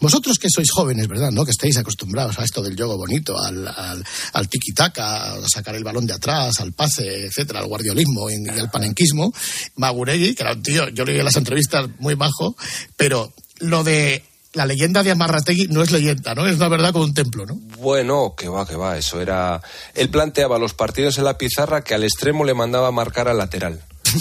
[0.00, 1.30] Vosotros que sois jóvenes, ¿verdad?
[1.30, 1.44] ¿No?
[1.44, 5.84] Que estáis acostumbrados a esto del juego bonito, al, al, al tiki-taka, a sacar el
[5.84, 9.32] balón de atrás, al pase, etcétera, al guardiolismo y, al panenquismo.
[9.76, 12.56] Maguregui, que era un tío, yo leí las entrevistas muy bajo,
[12.96, 16.46] pero lo de la leyenda de Amarrategui no es leyenda, ¿no?
[16.46, 17.54] Es la verdad como un templo, ¿no?
[17.78, 19.62] Bueno, que va, que va, eso era...
[19.94, 23.80] Él planteaba los partidos en la pizarra que al extremo le mandaba marcar al lateral.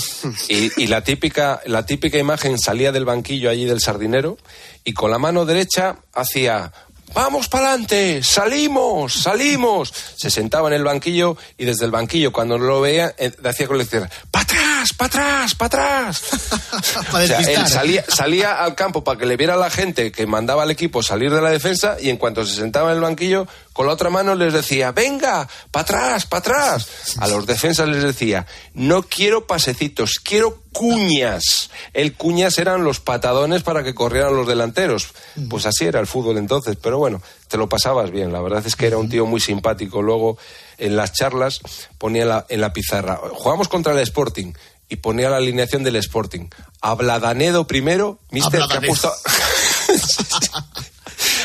[0.49, 4.37] Y, y la típica la típica imagen salía del banquillo allí del sardinero
[4.83, 6.73] y con la mano derecha hacía
[7.13, 12.57] vamos para adelante salimos salimos se sentaba en el banquillo y desde el banquillo cuando
[12.57, 16.23] lo veía eh, hacía con la izquierda para atrás para atrás para atrás
[17.13, 20.63] o sea, él salía, salía al campo para que le viera la gente que mandaba
[20.63, 23.47] al equipo salir de la defensa y en cuanto se sentaba en el banquillo,
[23.79, 27.15] con la otra mano les decía, venga, para atrás, para atrás.
[27.17, 31.69] A los defensas les decía, no quiero pasecitos, quiero cuñas.
[31.93, 35.13] El cuñas eran los patadones para que corrieran los delanteros.
[35.49, 38.33] Pues así era el fútbol entonces, pero bueno, te lo pasabas bien.
[38.33, 40.01] La verdad es que era un tío muy simpático.
[40.01, 40.37] Luego,
[40.77, 41.61] en las charlas,
[41.97, 44.51] ponía en la, en la pizarra, jugamos contra el Sporting
[44.89, 46.49] y ponía la alineación del Sporting.
[46.81, 49.13] Abladanedo primero, mister que ha Abladanedo.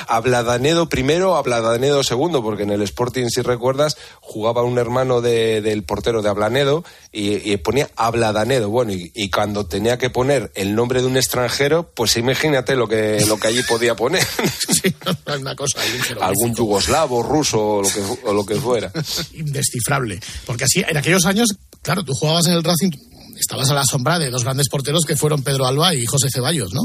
[0.04, 0.14] puesto...
[0.14, 5.82] Abladanedo primero, Abladanedo segundo, porque en el Sporting, si recuerdas, jugaba un hermano de- del
[5.84, 8.68] portero de Ablanedo y, y ponía Abladanedo.
[8.70, 12.88] Bueno, y, y cuando tenía que poner el nombre de un extranjero, pues imagínate lo
[12.88, 14.26] que, lo que allí podía poner.
[15.40, 15.80] Una cosa
[16.20, 18.90] Algún yugoslavo, ruso o lo que, o lo que fuera.
[19.34, 20.20] indescifrable.
[20.46, 21.48] Porque así, en aquellos años,
[21.82, 22.90] claro, tú jugabas en el Racing,
[23.38, 26.72] estabas a la sombra de dos grandes porteros que fueron Pedro Alba y José Ceballos,
[26.72, 26.82] ¿no?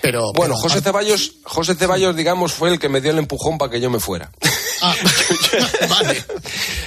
[0.00, 0.32] Pero.
[0.32, 3.70] Bueno, pero- José Ceballos, José Ceballos, digamos, fue el que me dio el empujón para
[3.70, 4.30] que yo me fuera.
[4.80, 4.94] Ah,
[5.88, 6.22] vale.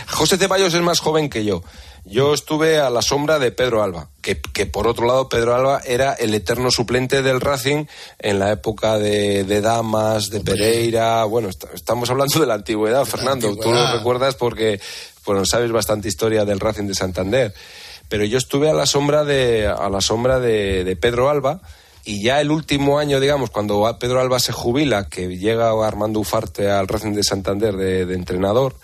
[0.10, 1.64] José Ceballos es más joven que yo.
[2.08, 5.82] Yo estuve a la sombra de Pedro Alba, que, que por otro lado Pedro Alba
[5.86, 7.86] era el eterno suplente del Racing
[8.20, 11.24] en la época de, de Damas, de Pereira.
[11.24, 13.48] Bueno, est- estamos hablando de la antigüedad, Fernando.
[13.48, 13.92] Tú antigüedad.
[13.94, 14.80] lo recuerdas porque
[15.26, 17.54] bueno, sabes bastante historia del Racing de Santander.
[18.10, 21.62] Pero yo estuve a la sombra de, a la sombra de, de Pedro Alba.
[22.08, 26.70] Y ya el último año, digamos, cuando Pedro Alba se jubila, que llega Armando Ufarte
[26.70, 28.76] al Racing de Santander de, de entrenador,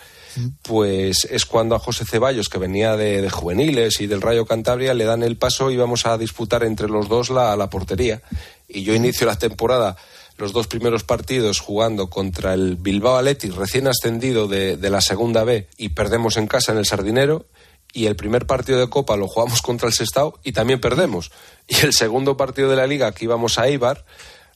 [0.62, 4.92] pues es cuando a José Ceballos, que venía de, de juveniles y del Rayo Cantabria,
[4.92, 8.22] le dan el paso y vamos a disputar entre los dos la, la portería.
[8.66, 9.96] Y yo inicio la temporada,
[10.36, 15.44] los dos primeros partidos jugando contra el Bilbao Athletic, recién ascendido de, de la segunda
[15.44, 17.46] B, y perdemos en casa en el Sardinero.
[17.92, 21.30] Y el primer partido de Copa lo jugamos contra el Sestao y también perdemos.
[21.68, 24.04] Y el segundo partido de la Liga, que íbamos a Eibar,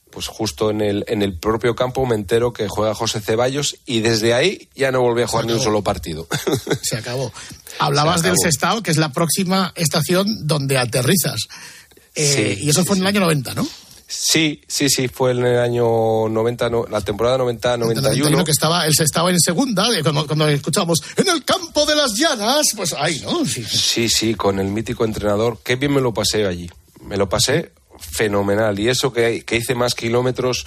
[0.09, 3.99] pues justo en el, en el propio campo me entero que juega José Ceballos y
[3.99, 6.27] desde ahí ya no volví a jugar ni un solo partido.
[6.81, 7.31] Se acabó.
[7.79, 8.35] Hablabas Se del.
[8.41, 11.47] Sestao, que es la próxima estación donde aterrizas.
[12.15, 13.67] Eh, Sí, y eso fue en el año 90, ¿no?
[14.09, 17.77] Sí, sí, sí, fue en el año 90, no- la temporada 90-91.
[17.77, 22.13] 91, que estaba el Sestao en segunda, cuando, cuando escuchábamos en el campo de las
[22.13, 23.45] llanas, pues ahí, ¿no?
[23.45, 23.65] Sí.
[23.65, 25.59] Sí, sí, con el mítico entrenador.
[25.61, 26.71] Qué bien me lo pasé allí.
[27.01, 28.79] Me lo pasé fenomenal.
[28.79, 30.65] Y eso que, que hice más kilómetros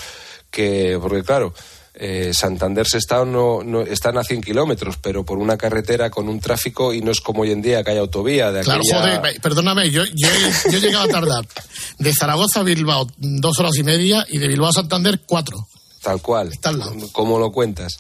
[0.51, 0.99] que.
[1.01, 1.55] Porque, claro,
[1.95, 6.41] eh, Santander Sestao no, no están a 100 kilómetros, pero por una carretera con un
[6.41, 8.53] tráfico y no es como hoy en día que hay autovía.
[8.53, 10.29] De Claro, aquella- joder, ve- perdóname, yo, yo,
[10.71, 11.47] yo he llegado a tardar
[11.99, 15.67] de Zaragoza a Bilbao dos horas y media y de Bilbao a Santander cuatro.
[16.03, 16.51] Tal cual.
[17.13, 17.99] Como lo cuentas.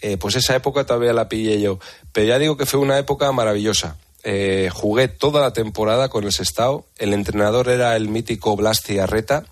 [0.00, 1.78] Eh, pues esa época todavía la pillé yo.
[2.12, 3.96] Pero ya digo que fue una época maravillosa.
[4.22, 6.86] Eh, jugué toda la temporada con el Sestao.
[6.98, 9.44] El entrenador era el mítico Blas Ciarreta.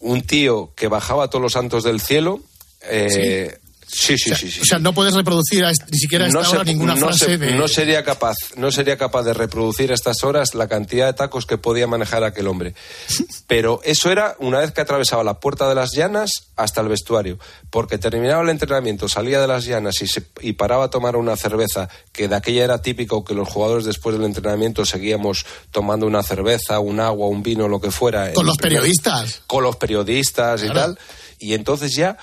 [0.00, 2.40] Un tío que bajaba todos los santos del cielo.
[2.82, 3.58] Eh,
[3.90, 4.60] sí, sí, o, sea, sí, sí.
[4.60, 7.06] o sea, no puedes reproducir a ni siquiera a esta No hora se- ninguna no
[7.06, 7.52] frase se- de...
[7.54, 11.46] no sería capaz no sería capaz de reproducir a estas horas la cantidad de tacos
[11.46, 12.74] que podía manejar aquel hombre
[13.46, 17.38] pero eso era una vez que atravesaba la puerta de las llanas hasta el vestuario
[17.70, 21.36] porque terminaba el entrenamiento salía de las llanas y, se- y paraba a tomar una
[21.36, 26.22] cerveza que de aquella era típico que los jugadores después del entrenamiento seguíamos tomando una
[26.22, 29.42] cerveza un agua un vino lo que fuera Con los primer- periodistas.
[29.46, 30.94] con los periodistas y Claro.
[30.94, 30.98] tal.
[31.40, 32.18] Y entonces ya,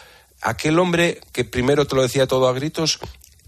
[0.45, 2.99] aquel hombre que primero te lo decía todo a gritos,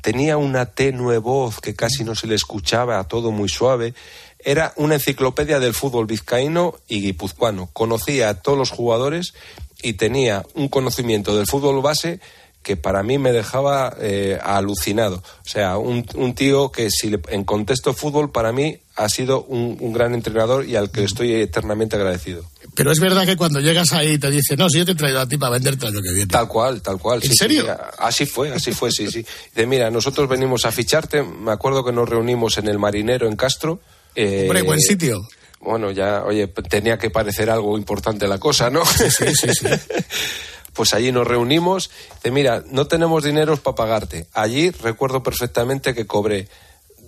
[0.02, 3.94] tenía una tenue voz que casi no se le escuchaba, todo muy suave.
[4.40, 7.70] Era una enciclopedia del fútbol vizcaíno y guipuzcoano.
[7.74, 9.34] Conocía a todos los jugadores
[9.82, 12.20] y tenía un conocimiento del fútbol base
[12.64, 15.18] que para mí me dejaba eh, alucinado.
[15.18, 16.04] O sea, un,
[16.36, 20.76] tío que si le- en contexto fútbol para mí ha sido un gran entrenador y
[20.76, 22.44] al que estoy eternamente agradecido.
[22.78, 25.20] Pero es verdad que cuando llegas ahí te dice, no, si yo te he traído
[25.20, 26.28] a ti para venderte lo que viene.
[26.28, 27.20] Tal cual, tal cual.
[27.24, 27.64] ¿En sí, serio?
[27.66, 29.26] sí, así fue, así fue, sí, sí.
[29.56, 31.24] De mira, nosotros venimos a ficharte.
[31.24, 33.80] Me acuerdo que nos reunimos en el Marinero en Castro.
[34.16, 35.28] eh, Hombre, buen sitio.
[35.60, 38.86] Bueno, ya, oye, tenía que parecer algo importante la cosa, ¿no?
[38.86, 39.68] Sí, sí, sí.
[40.74, 41.90] pues allí nos reunimos.
[42.18, 44.28] Dice, mira, no tenemos dineros para pagarte.
[44.34, 46.48] Allí recuerdo perfectamente que cobré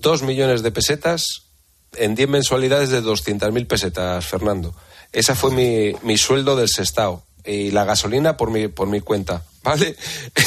[0.01, 1.43] dos millones de pesetas
[1.95, 4.73] en 10 mensualidades de 200.000 pesetas, Fernando.
[5.11, 7.23] Esa fue mi, mi sueldo del sestao.
[7.45, 9.95] Y la gasolina por mi, por mi cuenta, ¿vale?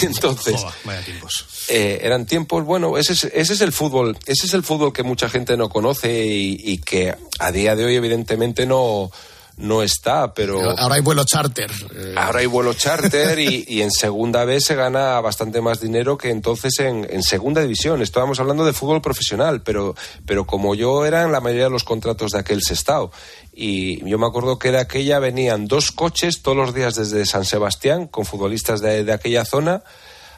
[0.02, 1.46] Entonces, Joder, vaya tiempos.
[1.68, 5.02] eh, eran tiempos, bueno, ese es, ese es el fútbol, ese es el fútbol que
[5.02, 9.10] mucha gente no conoce y, y que a día de hoy evidentemente no,
[9.56, 10.76] no está, pero...
[10.78, 11.70] Ahora hay vuelo charter.
[11.94, 16.16] eh, Ahora hay vuelo charter y, y en segunda vez se gana bastante más dinero
[16.16, 18.02] que entonces en, en segunda división.
[18.02, 19.94] Estábamos hablando de fútbol profesional, pero,
[20.26, 23.12] pero como yo eran la mayoría de los contratos de aquel sestao.
[23.52, 27.44] Y yo me acuerdo que de aquella venían dos coches todos los días desde San
[27.44, 29.82] Sebastián con futbolistas de, de aquella zona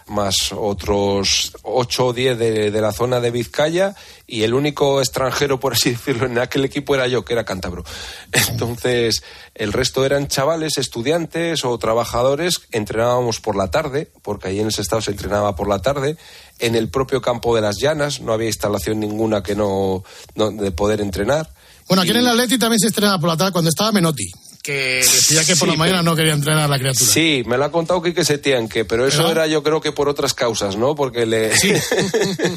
[0.07, 3.95] más otros ocho o diez de, de la zona de Vizcaya
[4.27, 7.85] y el único extranjero, por así decirlo, en aquel equipo era yo, que era cántabro.
[8.33, 9.23] Entonces,
[9.55, 12.63] el resto eran chavales, estudiantes o trabajadores.
[12.73, 16.17] Entrenábamos por la tarde, porque ahí en ese estado se entrenaba por la tarde.
[16.59, 20.71] En el propio campo de las llanas, no había instalación ninguna que no, no- de
[20.73, 21.51] poder entrenar.
[21.89, 24.31] Bueno, aquí en el Atleti también se estrena por la tarde cuando estaba Menotti,
[24.65, 27.05] que decía que por Sí, la mañana no quería entrenar a la criatura.
[27.11, 30.09] Sí, me lo ha contado Quique Setién, que, pero eso era yo creo que por
[30.09, 30.95] otras causas, ¿no?
[30.95, 31.53] Porque le...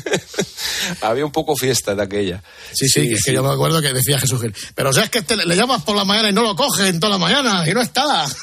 [1.02, 2.42] Había un poco fiesta de aquella.
[2.74, 4.56] Sí, sí, es que yo me acuerdo que decía Jesús Gil.
[4.74, 6.88] Pero o sea, es que te- le llamas por la mañana y no lo coge
[6.88, 8.26] en toda la mañana y no está.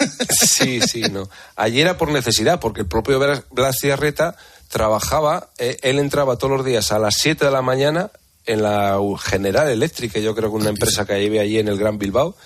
[0.46, 1.28] Sí, sí, no.
[1.56, 4.36] Allí era por necesidad, porque el propio Blas- Ciarreta
[4.68, 8.10] trabajaba, eh, él entraba todos los días a las 7 de la mañana
[8.46, 11.98] en la General Eléctrica, yo creo que una empresa que había allí en el Gran
[11.98, 12.36] Bilbao,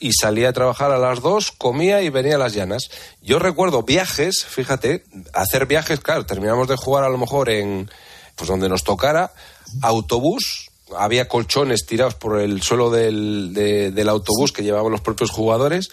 [0.00, 2.88] y salía a trabajar a las 2, comía y venía a las llanas.
[3.22, 7.90] Yo recuerdo viajes, fíjate, hacer viajes, claro, terminamos de jugar a lo mejor en,
[8.36, 9.32] pues donde nos tocara,
[9.82, 15.30] autobús, había colchones tirados por el suelo del, de- del autobús que llevaban los propios
[15.30, 15.88] jugadores,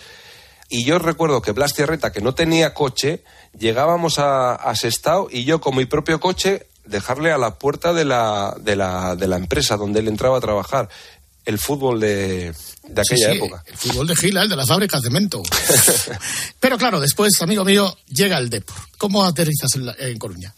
[0.69, 3.23] y yo recuerdo que Blas Tierreta, que no tenía coche,
[3.57, 8.03] llegábamos a, a Sestao y yo con mi propio coche dejarle a la puerta de
[8.05, 10.89] la, de la, de la empresa donde él entraba a trabajar
[11.45, 12.53] el fútbol de,
[12.87, 13.63] de aquella Sí, sí, época.
[13.67, 15.41] El fútbol de Gila, el de la fábrica de cemento.
[16.59, 18.75] Pero claro, después, amigo mío, llega el Depor.
[18.97, 20.53] ¿Cómo aterrizas en, la- en Coruña?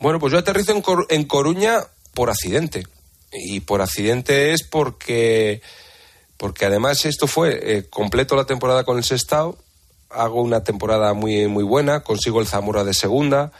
[0.00, 1.80] Bueno, pues yo aterrizo en, Cor- en Coruña
[2.14, 2.86] por accidente.
[3.32, 5.60] Y por accidente es porque,
[6.36, 9.58] porque además esto fue, eh, completo la temporada con el Sestao,
[10.10, 13.50] hago una temporada muy, muy buena, consigo el Zamora de segunda,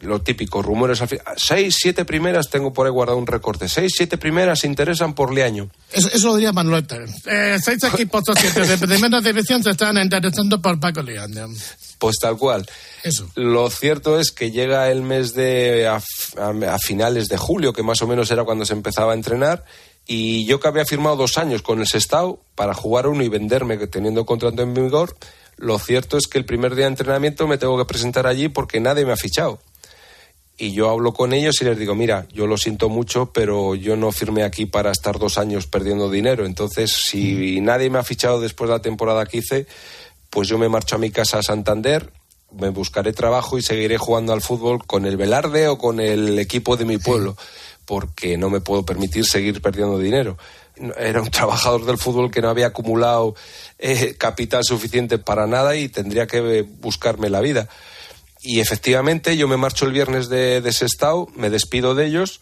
[0.00, 1.18] lo típico, rumores al fin.
[1.36, 3.68] Seis, siete primeras, tengo por ahí guardado un recorte.
[3.68, 5.70] Seis, siete primeras se interesan por Liaño.
[5.92, 6.96] Eso, eso lo diría Manuelita.
[7.26, 11.32] Eh, seis equipos socios de primera división se están interesando por Paco León.
[11.98, 12.64] Pues tal cual.
[13.02, 13.28] Eso.
[13.34, 15.88] Lo cierto es que llega el mes de.
[15.88, 19.16] A, a- a finales de julio, que más o menos era cuando se empezaba a
[19.16, 19.64] entrenar.
[20.06, 23.76] Y yo que había firmado dos años con el Sestao para jugar uno y venderme,
[23.88, 25.16] teniendo contrato en vigor,
[25.56, 28.80] lo cierto es que el primer día de entrenamiento me tengo que presentar allí porque
[28.80, 29.60] nadie me ha fichado.
[30.60, 33.96] Y yo hablo con ellos y les digo, mira, yo lo siento mucho, pero yo
[33.96, 36.44] no firmé aquí para estar dos años perdiendo dinero.
[36.44, 39.68] Entonces, si nadie me ha fichado después de la temporada que hice,
[40.30, 42.12] pues yo me marcho a mi casa a Santander,
[42.50, 46.76] me buscaré trabajo y seguiré jugando al fútbol con el Velarde o con el equipo
[46.76, 47.36] de mi pueblo,
[47.84, 50.38] porque no me puedo permitir seguir perdiendo dinero.
[50.98, 53.36] Era un trabajador del fútbol que no había acumulado
[53.78, 57.68] eh, capital suficiente para nada y tendría que buscarme la vida.
[58.48, 62.40] Y efectivamente yo me marcho el viernes de, de Sestao, me despido de ellos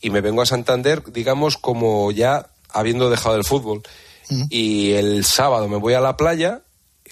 [0.00, 3.82] y me vengo a Santander, digamos, como ya habiendo dejado el fútbol.
[4.48, 6.62] Y el sábado me voy a la playa.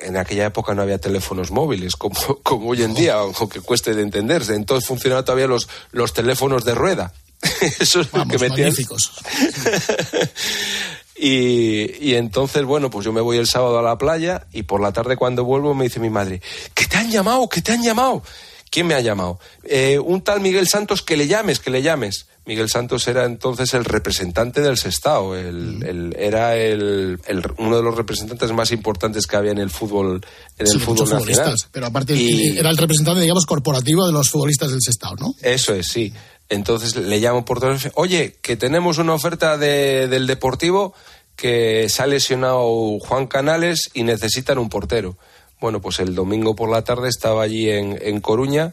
[0.00, 4.02] En aquella época no había teléfonos móviles como, como hoy en día, aunque cueste de
[4.02, 4.56] entenderse.
[4.56, 7.14] Entonces funcionaban todavía los, los teléfonos de rueda.
[7.78, 8.74] Eso es lo que metían.
[11.20, 14.80] Y, y entonces, bueno, pues yo me voy el sábado a la playa y por
[14.80, 16.40] la tarde cuando vuelvo me dice mi madre,
[16.74, 18.22] que te han llamado, que te han llamado.
[18.70, 19.40] ¿Quién me ha llamado?
[19.64, 22.26] "Eh, un tal Miguel Santos, que le llames, que le llames.
[22.44, 27.18] Miguel Santos era entonces el representante del Sestao, el, el- era el,
[27.58, 30.20] uno de los representantes más importantes que había en el fútbol,
[30.58, 31.54] en Sí, el fútbol nacional.
[31.72, 35.34] Pero aparte Y- era el representante, digamos, corporativo de los futbolistas del Sestao, ¿no?
[35.42, 36.12] eso es, sí.
[36.48, 37.92] Entonces le llamo por teléfono.
[37.96, 40.94] Oye, que tenemos una oferta de- del Deportivo
[41.36, 45.16] que se ha lesionado Juan Canales y necesitan un portero.
[45.60, 48.72] Bueno, pues el domingo por la tarde estaba allí en, en Coruña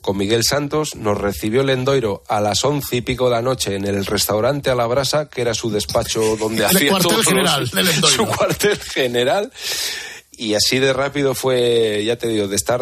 [0.00, 0.94] con Miguel Santos.
[0.96, 4.70] Nos recibió el Endoiro a las once y pico de la noche en el restaurante
[4.70, 7.70] a la brasa, que era su despacho donde El hacía cuartel todos los- general
[8.16, 9.52] su cuartel general.
[10.32, 12.80] Y así de rápido fue, ya te digo, de estar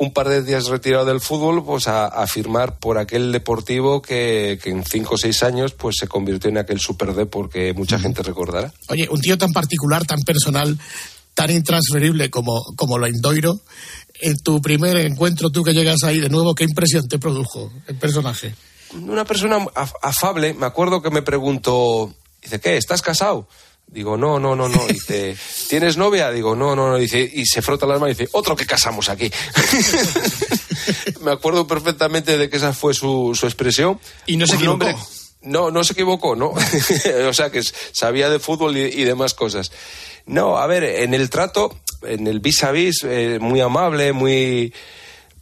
[0.00, 4.58] un par de días retirado del fútbol, pues a, a firmar por aquel deportivo que,
[4.62, 8.22] que en cinco o seis años pues se convirtió en aquel super porque mucha gente
[8.22, 8.72] recordará.
[8.88, 10.78] Oye, un tío tan particular, tan personal,
[11.34, 13.60] tan intransferible como, como lo Indoiro,
[14.22, 17.96] en tu primer encuentro, tú que llegas ahí de nuevo, ¿qué impresión te produjo el
[17.96, 18.54] personaje?
[18.94, 22.78] Una persona af- afable, me acuerdo que me preguntó, dice, ¿qué?
[22.78, 23.46] ¿Estás casado?
[23.92, 24.86] Digo, no, no, no, no.
[24.88, 25.36] Dice,
[25.68, 26.30] ¿tienes novia?
[26.30, 26.96] Digo, no, no, no.
[26.96, 29.30] Dice, y se frota las manos y dice, otro que casamos aquí.
[31.22, 34.00] me acuerdo perfectamente de que esa fue su, su expresión.
[34.26, 34.86] Y no se Un equivocó.
[34.86, 34.96] hombre-
[35.42, 36.52] no, no se equivocó, ¿no?
[37.28, 37.62] o sea, que
[37.92, 39.72] sabía de fútbol y, y demás cosas.
[40.26, 44.72] No, a ver, en el trato, en el vis a vis, eh, muy amable, muy...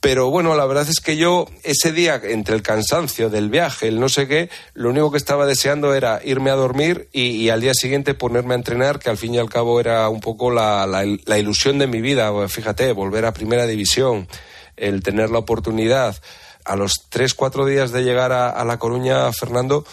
[0.01, 3.99] Pero bueno, la verdad es que yo ese día, entre el cansancio del viaje, el
[3.99, 7.61] no sé qué, lo único que estaba deseando era irme a dormir y, y al
[7.61, 10.87] día siguiente ponerme a entrenar, que al fin y al cabo era un poco la,
[10.87, 12.31] la- la ilusión de mi vida.
[12.49, 14.29] Fíjate, volver a primera división,
[14.77, 16.17] el tener la oportunidad.
[16.65, 19.85] A los tres, cuatro días de llegar a, a La Coruña, Fernando,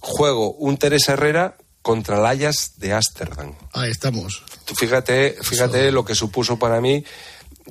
[0.00, 3.54] juego un Teresa Herrera contra Layas de Ámsterdam.
[3.72, 4.44] Ahí estamos.
[4.66, 7.02] Tú fíjate, fíjate lo que supuso para mí,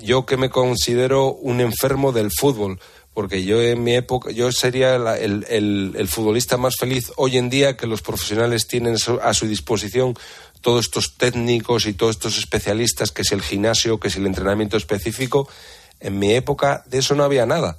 [0.02, 2.80] yo que me considero un enfermo del fútbol,
[3.14, 7.38] porque yo en mi época, yo sería la- el, el- el futbolista más feliz hoy
[7.38, 10.16] en día que los profesionales tienen a su disposición
[10.62, 14.78] todos estos técnicos y todos estos especialistas, que es el gimnasio, que es el entrenamiento
[14.78, 15.48] específico.
[16.00, 17.78] En mi época de eso no había nada.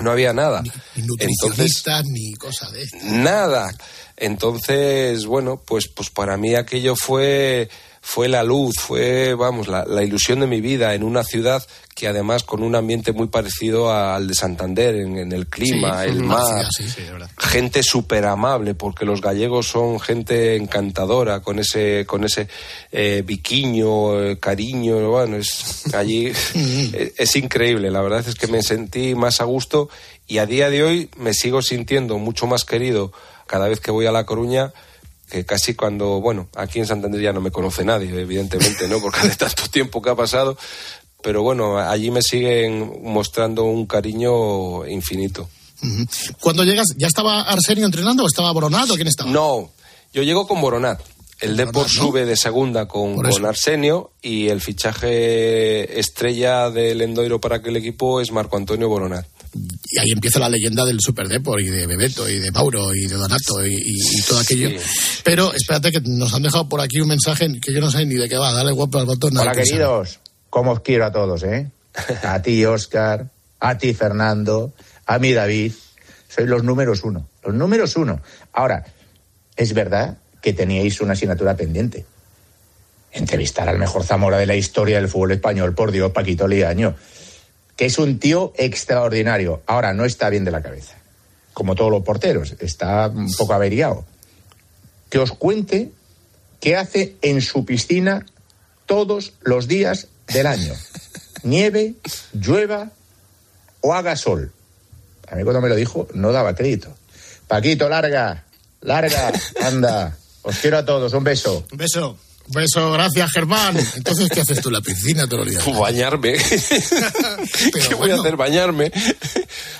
[0.00, 0.60] No había nada.
[0.62, 3.72] Ni Entonces, nutricionistas ni cosa de nada.
[4.16, 7.68] Entonces, bueno, pues, pues para mí aquello fue,
[8.02, 11.62] fue la luz, fue, vamos, la, la ilusión de mi vida en una ciudad
[11.94, 16.08] que además con un ambiente muy parecido al de Santander, en, en el clima, Sí,
[16.08, 17.02] el mar, sí, sí,
[17.36, 22.48] gente súper amable, porque los gallegos son gente encantadora, con ese, con ese
[22.90, 28.62] eh, biquiño, eh, cariño, bueno, es allí es, es increíble, la verdad es que me
[28.62, 29.90] sentí más a gusto
[30.26, 33.12] y a día de hoy me sigo sintiendo mucho más querido
[33.46, 34.72] cada vez que voy a La Coruña
[35.30, 39.00] que casi cuando, bueno, aquí en Santander ya no me conoce nadie, evidentemente, ¿no?
[39.00, 40.58] Porque de tanto tiempo que ha pasado,
[41.22, 45.48] pero bueno, allí me siguen mostrando un cariño infinito.
[46.40, 49.30] Cuando llegas, ¿ya estaba Arsenio entrenando o estaba Boronat o quién estaba?
[49.30, 49.70] No,
[50.12, 51.00] yo llego con Boronat.
[51.40, 57.56] El Depor sube de segunda con, con Arsenio y el fichaje estrella del Endoiro para
[57.56, 59.26] aquel equipo es Marco Antonio Boronat.
[59.52, 63.06] Y ahí empieza la leyenda del Super Depor y de Bebeto y de Mauro y
[63.06, 64.70] de Donato y, y- y todo aquello.
[65.24, 68.14] Pero espérate que nos han dejado por aquí un mensaje que yo no sé ni
[68.14, 68.52] de qué va.
[68.52, 69.36] Dale guapo al botón.
[69.38, 70.20] a Hola queridos,
[70.50, 71.68] ¿cómo os quiero a todos, eh?
[72.22, 73.28] A ti, Oscar,
[73.58, 74.72] a ti, Fernando,
[75.06, 75.72] a mí, David.
[76.28, 78.22] Sois los números uno, los números uno.
[78.52, 78.84] Ahora,
[79.56, 82.06] es verdad que teníais una asignatura pendiente.
[83.12, 86.94] Entrevistar al mejor Zamora de la historia del fútbol español, por Dios, Paquito Liaño,
[87.80, 89.62] que es un tío extraordinario.
[89.64, 90.96] Ahora, no está bien de la cabeza,
[91.54, 94.04] como todos los porteros, está un poco averiado.
[95.08, 95.90] Que os cuente
[96.60, 98.26] qué hace en su piscina
[98.84, 100.74] todos los días del año.
[101.42, 101.94] Nieve,
[102.34, 102.90] llueva
[103.80, 104.52] o haga sol.
[105.26, 106.94] A mí cuando me lo dijo no daba crédito.
[107.48, 108.44] Paquito, larga,
[108.82, 110.18] larga, anda.
[110.42, 111.64] Os quiero a todos, un beso.
[111.72, 112.18] Un beso.
[112.54, 113.76] Beso, gracias Germán.
[113.96, 115.78] Entonces, ¿qué haces tú en la piscina todos los días?
[115.78, 116.34] Bañarme.
[117.88, 118.36] ¿Qué voy a hacer?
[118.36, 118.90] Bañarme.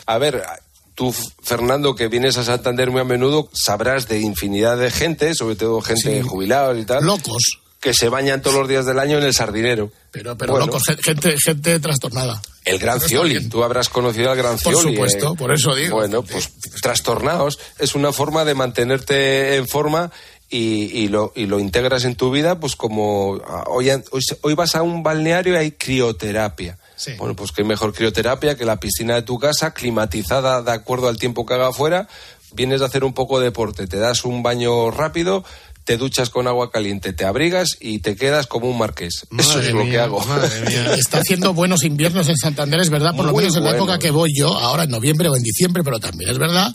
[0.06, 0.42] A ver,
[0.94, 5.56] tú, Fernando, que vienes a Santander muy a menudo, sabrás de infinidad de gente, sobre
[5.56, 7.04] todo gente jubilados y tal.
[7.04, 7.42] Locos.
[7.80, 9.90] Que se bañan todos los días del año en el sardinero.
[10.10, 12.42] Pero, pero Bueno, locos, gen- gente, gente trastornada.
[12.66, 14.94] El Gran Pero Cioli, tú habrás conocido al Gran Por Cioli.
[14.94, 15.36] supuesto, eh.
[15.38, 15.96] por eso digo.
[15.96, 16.50] Bueno, pues
[16.82, 17.58] trastornados.
[17.78, 20.12] Es una forma de mantenerte en forma
[20.51, 24.55] y, y lo, y lo integras en tu vida, pues como ah, hoy, hoy, hoy
[24.55, 26.76] vas a un balneario y hay crioterapia.
[26.96, 27.12] Sí.
[27.16, 31.18] Bueno, pues qué mejor crioterapia que la piscina de tu casa, climatizada de acuerdo al
[31.18, 32.09] tiempo que haga afuera.
[32.53, 35.44] Vienes a hacer un poco de deporte, te das un baño rápido,
[35.91, 39.26] te duchas con agua caliente, te abrigas y te quedas como un marqués.
[39.36, 40.24] Eso es lo que hago.
[40.97, 44.12] Está haciendo buenos inviernos en Santander, es verdad, por lo menos en la época que
[44.12, 46.72] voy yo, ahora en noviembre o en diciembre, pero también es verdad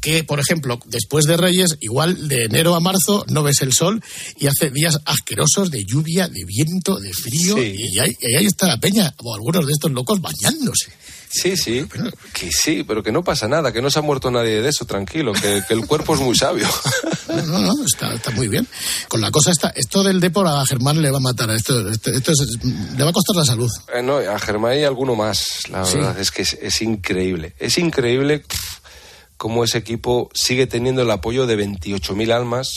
[0.00, 4.02] que, por ejemplo, después de Reyes, igual de enero a marzo no ves el sol
[4.36, 7.72] y hace días asquerosos de lluvia, de viento, de frío, Sí.
[7.78, 10.90] y, ahí, y ahí está la peña, o algunos de estos locos bañándose.
[11.28, 11.86] Sí, sí,
[12.32, 14.84] que sí, pero que no pasa nada, que no se ha muerto nadie de eso,
[14.84, 16.68] tranquilo, que, que el cuerpo es muy sabio.
[17.26, 18.66] No, no, no, está, está muy bien.
[19.08, 22.10] Con la cosa está, esto del Depor a Germán le va a matar, esto, esto,
[22.10, 22.64] esto es-
[22.96, 23.70] le va a costar la salud.
[23.94, 25.98] Eh, no, a Germán y alguno más, la Sí.
[25.98, 27.54] verdad, es que es, es increíble.
[27.58, 28.42] Es increíble
[29.36, 32.68] cómo ese equipo sigue teniendo el apoyo de 28.000 almas,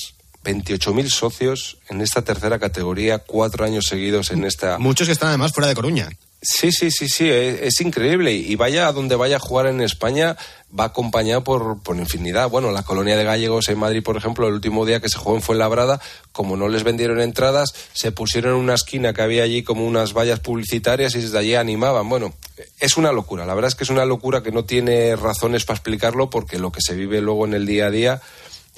[0.43, 4.77] 28.000 socios en esta tercera categoría, cuatro años seguidos en esta...
[4.77, 6.09] Muchos que están además fuera de Coruña.
[6.41, 8.31] Sí, sí, sí, sí, es, es increíble.
[8.31, 10.37] Y vaya a donde vaya a jugar en España,
[10.77, 12.49] va acompañado por, por infinidad.
[12.49, 15.35] Bueno, la colonia de gallegos en Madrid, por ejemplo, el último día que se jugó
[15.35, 15.99] en Fuenlabrada,
[16.31, 20.13] como no les vendieron entradas, se pusieron en una esquina que había allí como unas
[20.13, 22.07] vallas publicitarias y desde allí animaban.
[22.07, 22.33] Bueno,
[22.79, 23.45] es una locura.
[23.45, 26.71] La verdad es que es una locura que no tiene razones para explicarlo porque lo
[26.71, 28.21] que se vive luego en el día a día,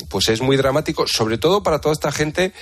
[0.10, 2.54] pues es muy dramático, sobre todo para toda esta gente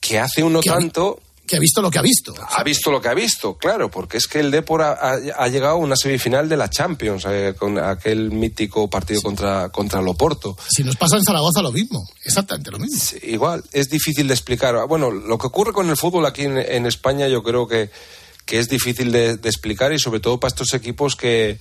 [0.00, 2.34] que hace uno tanto Que ha visto lo que ha visto.
[2.40, 5.48] ha visto lo que ha visto, claro, porque es que el Depor ha, ha- ha
[5.48, 10.08] llegado a una semifinal de la Champions eh, con aquel mítico partido contra, contra el
[10.08, 10.56] Oporto.
[10.70, 12.98] Si nos pasa en Zaragoza lo mismo, exactamente lo mismo.
[12.98, 14.74] Sí, Igual, es difícil de explicar.
[14.88, 17.90] Bueno, lo que ocurre con el fútbol aquí en, en España yo creo que,
[18.46, 21.58] que es difícil de, de explicar y sobre todo para estos equipos que,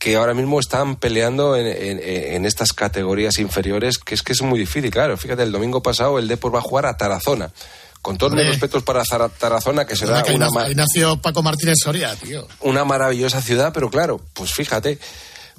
[0.00, 2.00] que ahora mismo están peleando en, en-
[2.34, 4.90] en estas categorías inferiores, que es que es muy difícil.
[4.90, 7.52] Claro, fíjate, el domingo pasado el Depor va a jugar a Tarazona.
[8.02, 12.48] Con todos mis respetos para Tarazona, que será una, ahí nació Paco Martínez Soria, tío.
[12.60, 14.98] una maravillosa ciudad, pero claro, pues fíjate,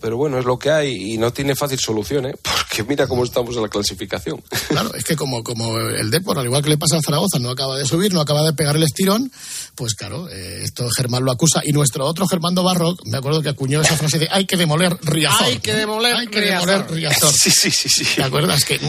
[0.02, 2.34] pero bueno, es lo que hay y no tiene fácil solución, ¿eh?
[2.44, 4.44] Porque mira cómo estamos en la clasificación.
[4.74, 7.52] Claro, es que como, como el Depor, al igual que le pasa a Zaragoza, no
[7.52, 9.32] acaba de subir, no acaba de pegar el estirón,
[9.76, 11.62] pues claro, eh, esto Germán lo acusa.
[11.64, 14.98] Y nuestro otro Germando Barro, me acuerdo que acuñó esa frase de hay que demoler
[15.04, 15.46] Riazor.
[15.46, 16.68] Hay que demoler Hay que Riazor.
[16.70, 17.32] demoler Riazor.
[17.44, 18.06] Sí, sí, sí, sí.
[18.16, 18.80] ¿Te acuerdas que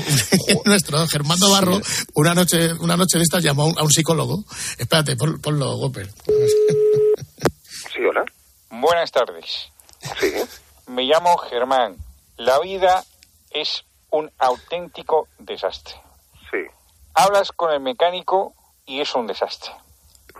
[0.65, 1.81] nuestro Germando Barro
[2.15, 4.45] una noche una noche de estas llamó a un, a un psicólogo?
[4.79, 6.09] Espérate, pon- ponlo, Goper.
[7.93, 8.25] Sí, hola.
[8.71, 9.45] Buenas tardes.
[10.21, 10.29] Sí.
[10.87, 11.97] Me llamo Germán.
[12.37, 13.05] La vida
[13.51, 15.95] es un auténtico desastre.
[16.51, 16.59] Sí.
[17.15, 18.53] Hablas con el mecánico
[18.87, 19.73] y es un desastre.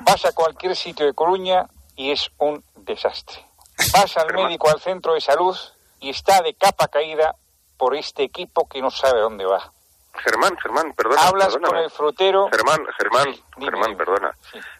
[0.01, 1.67] Vas a cualquier sitio de Coruña
[1.97, 3.45] y es un desastre.
[3.93, 5.57] Vas al médico al centro de salud
[6.01, 7.35] y está de capa caída
[7.77, 9.71] por este equipo que no sabe dónde va.
[10.17, 11.21] Germán, Germán, perdona.
[11.23, 11.75] Hablas perdóname.
[11.75, 12.49] con el frutero.
[12.53, 14.37] Germán, Germán, Germán, perdona.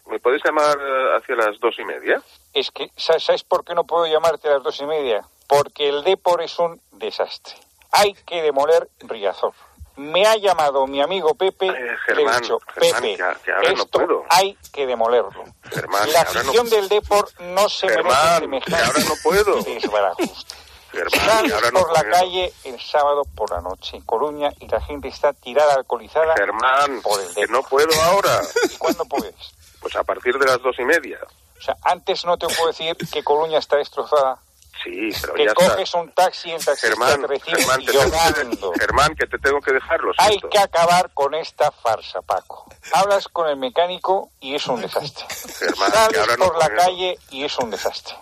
[0.07, 2.21] ¿Me podéis llamar eh, hacia las dos y media?
[2.53, 5.25] Es que, ¿sa- ¿sabes por qué no puedo llamarte a las dos y media?
[5.47, 7.55] Porque el Depor es un desastre.
[7.91, 9.53] Hay que demoler Riazor.
[9.97, 14.23] Me ha llamado mi amigo Pepe, le he dicho, Germán, Pepe, ahora no esto puedo.
[14.29, 15.45] hay que demolerlo.
[15.71, 19.63] Germán, La no- afición del Depor no se merece semejante ahora no puedo.
[19.63, 20.55] desbarajuste.
[20.91, 22.11] Germán, que Sales ahora no por la puedo.
[22.13, 27.01] calle el sábado por la noche en Coruña y la gente está tirada alcoholizada Germán,
[27.01, 28.41] por el que no puedo ahora.
[28.69, 29.35] ¿Y cuándo puedes?
[29.79, 31.19] Pues a partir de las dos y media.
[31.57, 34.39] O sea, antes no te puedo decir que Coruña está destrozada.
[34.85, 35.69] Sí, pero que ya está.
[35.71, 38.71] coges un taxi y el taxista Germán, te recibe Germán, llorando.
[38.71, 42.67] que, Germán, que te tengo que dejar, lo Hay que acabar con esta farsa, Paco.
[42.93, 45.25] Hablas con el mecánico y es un desastre.
[45.57, 48.13] Germán, que Sales no por la calle y es un desastre.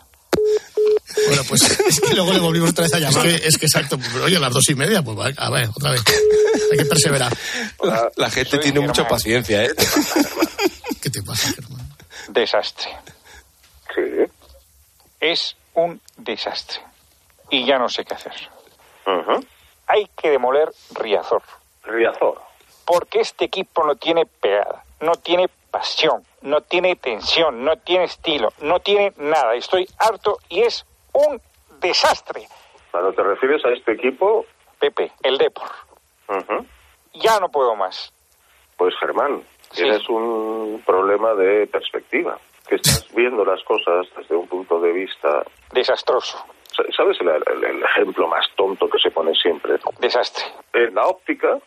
[1.28, 3.26] Bueno, pues es que luego le volvimos otra vez a llamar.
[3.28, 5.68] Es que, es que exacto, oye, a las dos y media, pues va, a ver,
[5.76, 6.01] otra vez.
[6.72, 7.36] Hay que perseverar.
[7.84, 9.72] La, la gente tiene mucha paciencia, ¿eh?
[11.01, 11.89] ¿Qué te pasa, Germán?
[12.30, 12.88] Desastre.
[13.93, 14.01] Sí.
[15.20, 16.80] Es un desastre.
[17.50, 18.34] Y ya no sé qué hacer.
[19.88, 21.44] Hay que demoler Riazor.
[21.84, 22.42] Riazor.
[22.86, 28.50] Porque este equipo no tiene pegada, no tiene pasión, no tiene tensión, no tiene estilo,
[28.62, 29.56] no tiene nada.
[29.56, 31.42] Estoy harto y es un
[31.80, 32.48] desastre.
[32.92, 34.46] Cuando te refieres a este equipo,
[34.80, 35.70] Pepe, el Depor.
[37.14, 38.12] Ya no puedo más.
[38.78, 39.44] pues Germán,
[39.74, 42.38] tienes un problema de perspectiva.
[42.68, 45.43] Que estás viendo las cosas desde un punto de vista...
[45.72, 46.43] Desastroso.
[46.76, 49.78] Sa- ¿Sabes el, el- el ejemplo más tonto que se pone siempre?
[49.99, 50.43] Desastre.
[50.74, 51.57] En la óptica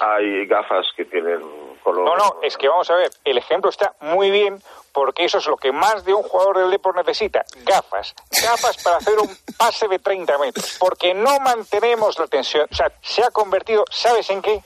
[0.00, 1.40] hay gafas que tienen
[1.82, 2.04] color...
[2.04, 5.46] No, no, es que vamos a ver, el ejemplo está muy bien porque eso es
[5.48, 8.14] lo que más de un jugador del Depor necesita, gafas.
[8.30, 12.68] Gafas para hacer un pase de 30 metros, porque no mantenemos la tensión.
[12.70, 14.60] O sea, se ha convertido, ¿sabes en qué?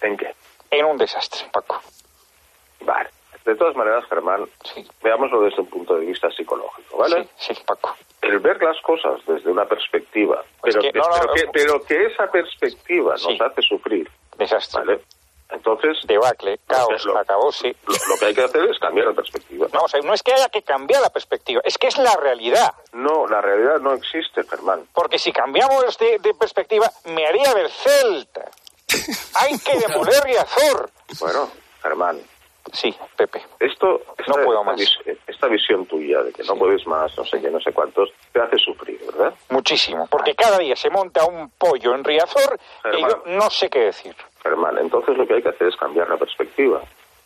[0.00, 0.34] ¿En qué?
[0.72, 1.80] En un desastre, Paco.
[2.80, 3.10] Vale.
[3.48, 4.44] De todas maneras, Germán,
[5.02, 7.28] veámoslo desde un punto de vista psicológico, ¿vale?
[7.38, 7.96] Sí, Paco.
[8.20, 11.32] El ver las cosas desde una perspectiva, pero, que- que, no, no, pero no.
[11.32, 14.10] que, pero que esa perspectiva nos hace sufrir.
[14.36, 14.80] Desastre.
[14.84, 15.00] ¿Vale?
[15.50, 15.96] Entonces...
[16.06, 17.74] Debacle, caos, acabó, sí.
[17.86, 19.66] Lo, lo que hay que hacer es cambiar la perspectiva.
[19.72, 22.14] No, o sea, no es que haya que cambiar la perspectiva, es que es la
[22.16, 22.74] realidad.
[22.92, 24.86] No, la realidad no existe, Germán.
[24.92, 28.50] Porque si cambiamos de, de perspectiva, me haría del Celta.
[29.40, 30.90] Hay que demoler Riazor.
[31.18, 31.50] Bueno,
[31.82, 32.20] Germán.
[32.72, 33.42] Sí, Pepe.
[33.60, 34.80] Esto, esta, No puedo más.
[35.26, 38.40] esta visión tuya de que no puedes más, no sé qué, no sé cuántos, te
[38.40, 39.34] hace sufrir, ¿verdad?
[39.50, 42.58] Muchísimo, porque cada día se monta un pollo en Riazor
[42.90, 44.14] que yo no sé qué decir.
[44.42, 46.82] Germán, entonces lo que hay que hacer es cambiar la perspectiva.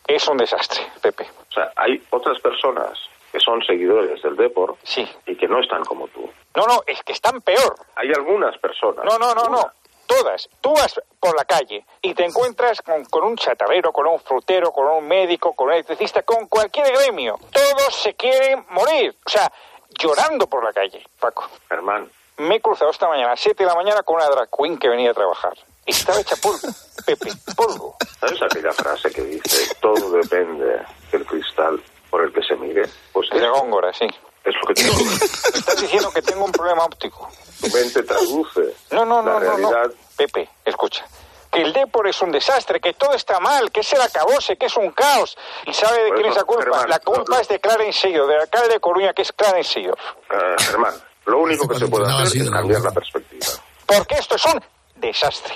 [0.07, 1.27] Es un desastre, Pepe.
[1.49, 2.97] O sea, hay otras personas
[3.31, 5.07] que son seguidores del Depor Sí.
[5.25, 6.29] y que no están como tú.
[6.55, 7.75] No, no, es que están peor.
[7.95, 9.05] Hay algunas personas.
[9.05, 9.71] No, no, no, no.
[10.17, 10.49] Todas.
[10.61, 14.71] Tú vas por la calle y te encuentras con, con un chatarrero, con un frutero,
[14.71, 17.39] con un médico, con un electricista, con cualquier gremio.
[17.51, 19.15] Todos se quieren morir.
[19.25, 19.51] O sea,
[19.99, 21.49] llorando por la calle, Paco.
[21.69, 22.09] Germán.
[22.37, 24.89] Me he cruzado esta mañana a 7 de la mañana con una drag queen que
[24.89, 25.53] venía a trabajar.
[25.85, 26.59] Estaba hecha polvo.
[27.05, 27.95] Pepe, polvo.
[28.19, 32.83] ¿Sabes aquella frase que dice, todo depende del cristal por el que se mire?
[33.11, 34.07] Pues De Góngora, sí.
[34.43, 34.95] Es lo que te digo.
[35.53, 37.29] Estás diciendo que tengo un problema óptico.
[37.61, 39.93] Tu mente traduce No, no, no, la no, no.
[40.17, 41.05] Pepe, escucha.
[41.51, 44.65] Que el Depor es un desastre, que todo está mal, que es el acabose, que
[44.65, 45.37] es un caos.
[45.67, 46.63] ¿Y sabe de Por quién es la culpa?
[46.63, 49.93] Germán, la culpa no, es de Clarence del alcalde de Coruña, que es Clarence Seyo.
[50.31, 53.45] Eh, Germán, lo único que se puede hacer es cambiar la perspectiva.
[53.85, 54.59] Porque esto es un
[54.95, 55.53] desastre.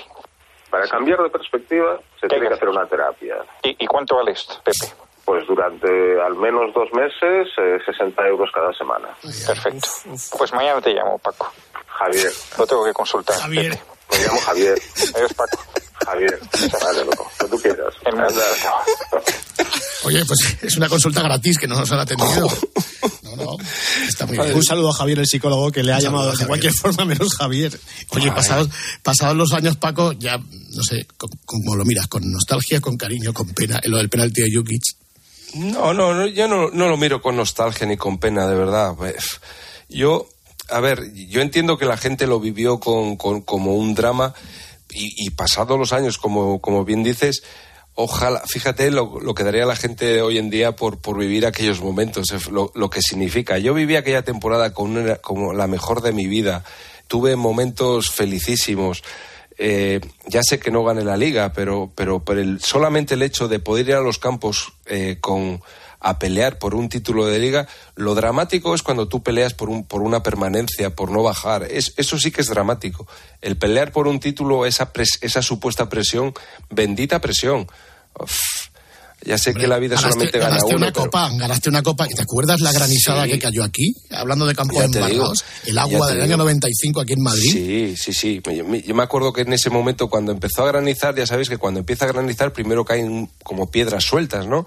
[0.70, 3.36] Para cambiar de perspectiva se tiene que hacer una terapia.
[3.62, 4.94] ¿Y, y cuánto vale esto, Pepe?
[5.28, 5.86] Pues durante
[6.24, 9.08] al menos dos meses, eh, 60 euros cada semana.
[9.46, 9.86] Perfecto.
[10.38, 11.52] Pues mañana te llamo, Paco.
[11.86, 12.32] Javier.
[12.56, 13.36] Lo tengo que consultar.
[13.38, 13.72] Javier.
[13.72, 13.82] Pepe.
[14.18, 14.78] Me llamo Javier.
[15.14, 15.58] Adiós, Paco.
[16.06, 16.40] Javier.
[16.82, 17.30] Vale, loco.
[17.40, 17.94] Lo que tú quieras.
[20.04, 22.48] Oye, pues es una consulta gratis que no nos han atendido.
[23.36, 23.56] No,
[24.08, 24.54] Está muy bien.
[24.54, 27.78] Un saludo a Javier, el psicólogo, que le ha llamado de cualquier forma menos Javier.
[28.10, 28.68] Oye, pasados,
[29.02, 33.34] pasados los años, Paco, ya, no sé, co- como lo miras, con nostalgia, con cariño,
[33.34, 34.82] con pena, lo del penalti de Jukic.
[35.54, 38.94] No, no, no, yo no, lo miro con nostalgia ni con pena, de verdad.
[38.96, 39.40] Pues,
[39.88, 40.28] Yo,
[40.68, 44.34] a ver, yo entiendo que la gente lo vivió con, como un drama
[44.90, 47.42] y, pasados los años, como, como bien dices,
[47.94, 51.80] ojalá, fíjate lo, lo que daría la gente hoy en día por, por vivir aquellos
[51.80, 53.58] momentos, lo que significa.
[53.58, 56.64] Yo viví aquella temporada con una- como la mejor de mi vida,
[57.06, 59.02] tuve momentos felicísimos.
[59.58, 63.48] Eh, ya sé que no gane la liga, pero, pero, pero el- solamente el hecho
[63.48, 65.60] de poder ir a los campos eh, con,
[65.98, 69.84] a pelear por un título de liga, lo dramático es cuando tú peleas por, un,
[69.84, 71.64] por una permanencia, por no bajar.
[71.64, 73.08] Es, eso sí que es dramático.
[73.42, 76.34] El pelear por un título, esa, pres- esa supuesta presión,
[76.70, 77.66] bendita presión.
[79.24, 80.76] Ya sé que la vida solamente gana ganaste uno.
[80.76, 82.06] una pero- copa, ganaste una copa.
[82.08, 83.30] ¿Y te acuerdas la granizada Sí.
[83.32, 83.94] que cayó aquí?
[84.10, 85.44] Hablando de campos embargados.
[85.66, 86.24] El agua del digo.
[86.26, 87.50] año 95 aquí en Madrid.
[87.52, 88.40] Sí, sí, sí.
[88.54, 88.64] Yo,
[88.94, 92.04] me- acuerdo que en ese momento, cuando empezó a granizar, ya sabéis que cuando empieza
[92.04, 94.66] a granizar, primero caen como piedras sueltas, ¿no?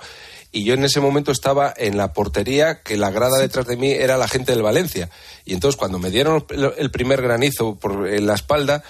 [0.53, 3.91] Y yo en ese momento estaba en la portería, que la grada detrás de mí
[3.91, 5.09] era la gente del Valencia.
[5.45, 6.45] Y entonces, cuando me dieron
[6.77, 8.83] el primer granizo por en la espalda,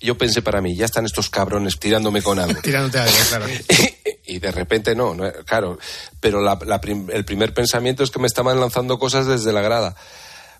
[0.00, 2.60] yo pensé para mí, ya están estos cabrones tirándome con algo.
[2.62, 3.46] Tirándote algo, claro.
[4.28, 5.78] y de repente no, no, claro.
[6.20, 6.80] Pero la- la
[7.12, 9.96] el primer pensamiento es que me estaban lanzando cosas desde la grada.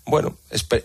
[0.05, 0.35] Bueno,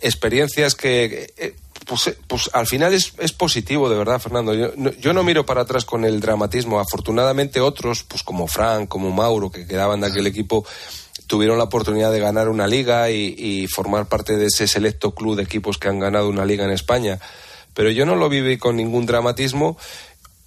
[0.03, 1.55] experiencias que, eh,
[1.87, 4.55] pues, eh, pues al final es, es positivo, de verdad, Fernando.
[4.55, 6.79] Yo no, yo no miro para atrás con el dramatismo.
[6.81, 10.67] Afortunadamente otros, pues como Frank, como Mauro, que quedaban de aquel equipo,
[11.27, 15.37] tuvieron la oportunidad de ganar una liga y, y formar parte de ese selecto club
[15.37, 17.19] de equipos que han ganado una liga en España.
[17.73, 19.79] Pero yo no lo viví con ningún dramatismo.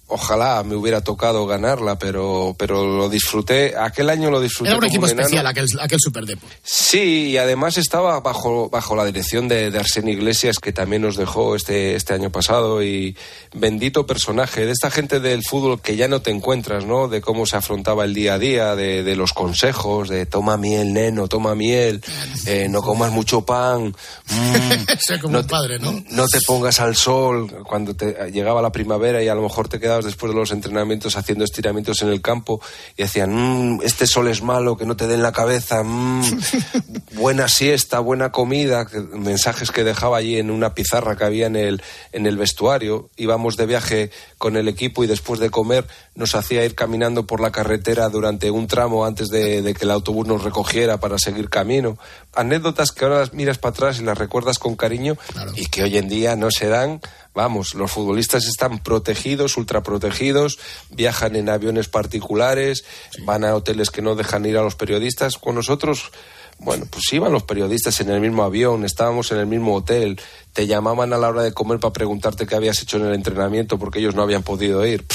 [0.08, 3.74] Ojalá me hubiera tocado ganarla, pero, pero lo disfruté.
[3.76, 4.70] Aquel año lo disfruté.
[4.70, 5.20] Era un equipo enano.
[5.20, 6.46] especial aquel, aquel Superdepo.
[6.62, 9.78] Sí, y además estaba bajo, bajo la dirección de, de
[10.08, 13.16] Iglesias, que también nos dejó este, este año pasado, y
[13.54, 17.08] bendito personaje de esta gente del fútbol que ya no te encuentras, ¿no?
[17.08, 20.92] De cómo se afrontaba el día a día, de, de los consejos, de toma miel,
[20.92, 22.02] neno, toma miel,
[22.46, 23.88] eh, no comas mucho pan,
[24.28, 25.92] mm, como no un te- padre, ¿no?
[26.10, 29.78] no te pongas al sol cuando te llegaba la primavera y a lo mejor te
[30.04, 32.60] después de los entrenamientos haciendo estiramientos en el campo
[32.96, 36.22] y decían, "Mm, este sol es malo, que no te den la cabeza, mm,
[37.12, 41.82] buena siesta, buena comida, mensajes que dejaba allí en una pizarra que había en el,
[42.12, 43.10] en el vestuario.
[43.16, 47.40] Íbamos de viaje con el equipo y después de comer nos hacía ir caminando por
[47.40, 51.48] la carretera durante un tramo antes de, de que el autobús nos recogiera para seguir
[51.48, 51.98] camino.
[52.34, 55.16] Anécdotas que ahora las miras para atrás y las recuerdas con cariño
[55.56, 57.00] y que hoy en día no se dan.
[57.38, 60.58] Vamos, los futbolistas están protegidos, ultraprotegidos,
[60.90, 62.84] viajan en aviones particulares,
[63.22, 65.38] van a hoteles que no dejan ir a los periodistas.
[65.38, 66.10] Con nosotros,
[66.58, 70.20] bueno, pues iban los periodistas en el mismo avión, estábamos en el mismo hotel,
[70.52, 73.78] te llamaban a la hora de comer para preguntarte qué habías hecho en el entrenamiento
[73.78, 75.06] porque ellos no habían podido ir.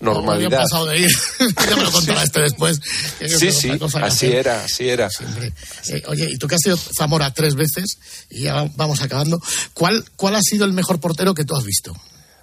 [0.00, 0.62] No, normalidad.
[0.62, 1.10] pasado de ir.
[1.68, 2.80] ya me lo contará este después.
[3.20, 4.34] Sí, sí, así hacer.
[4.34, 5.08] era, así era.
[5.88, 7.98] Eh, oye, y tú que has sido Zamora tres veces,
[8.30, 9.40] y ya vamos acabando,
[9.74, 11.94] ¿cuál, ¿cuál ha sido el mejor portero que tú has visto?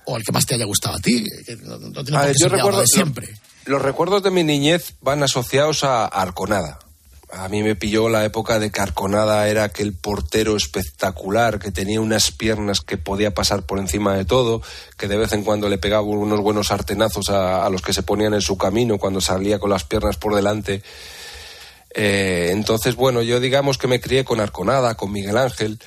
[0.05, 2.47] O el que más te haya gustado a ti, que no, no A ver, yo
[2.47, 3.28] recuerdo siempre.
[3.66, 6.80] Los recuerdos de mi niñez van asociados a Arconada.
[7.30, 11.99] A mí me pilló la época de que Arconada era aquel portero espectacular que tenía
[11.99, 14.61] unas piernas que podía pasar por encima de todo,
[14.97, 18.03] que de vez en cuando le pegaba unos buenos artenazos a, a los que se
[18.03, 20.82] ponían en su camino cuando salía con las piernas por delante.
[21.93, 25.80] Eh, entonces, bueno, yo digamos que me crié con Arconada, con Miguel Ángel,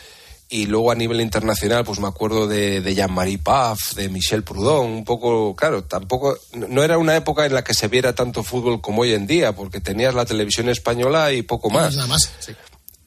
[0.50, 4.90] y luego a nivel internacional, pues me acuerdo de, de Jean-Marie Paf, de Michel Proudhon,
[4.90, 8.80] un poco, claro, tampoco, no era una época en la que se viera tanto fútbol
[8.80, 11.94] como hoy en día, porque tenías la televisión española y poco más.
[11.94, 12.52] Nada más, sí.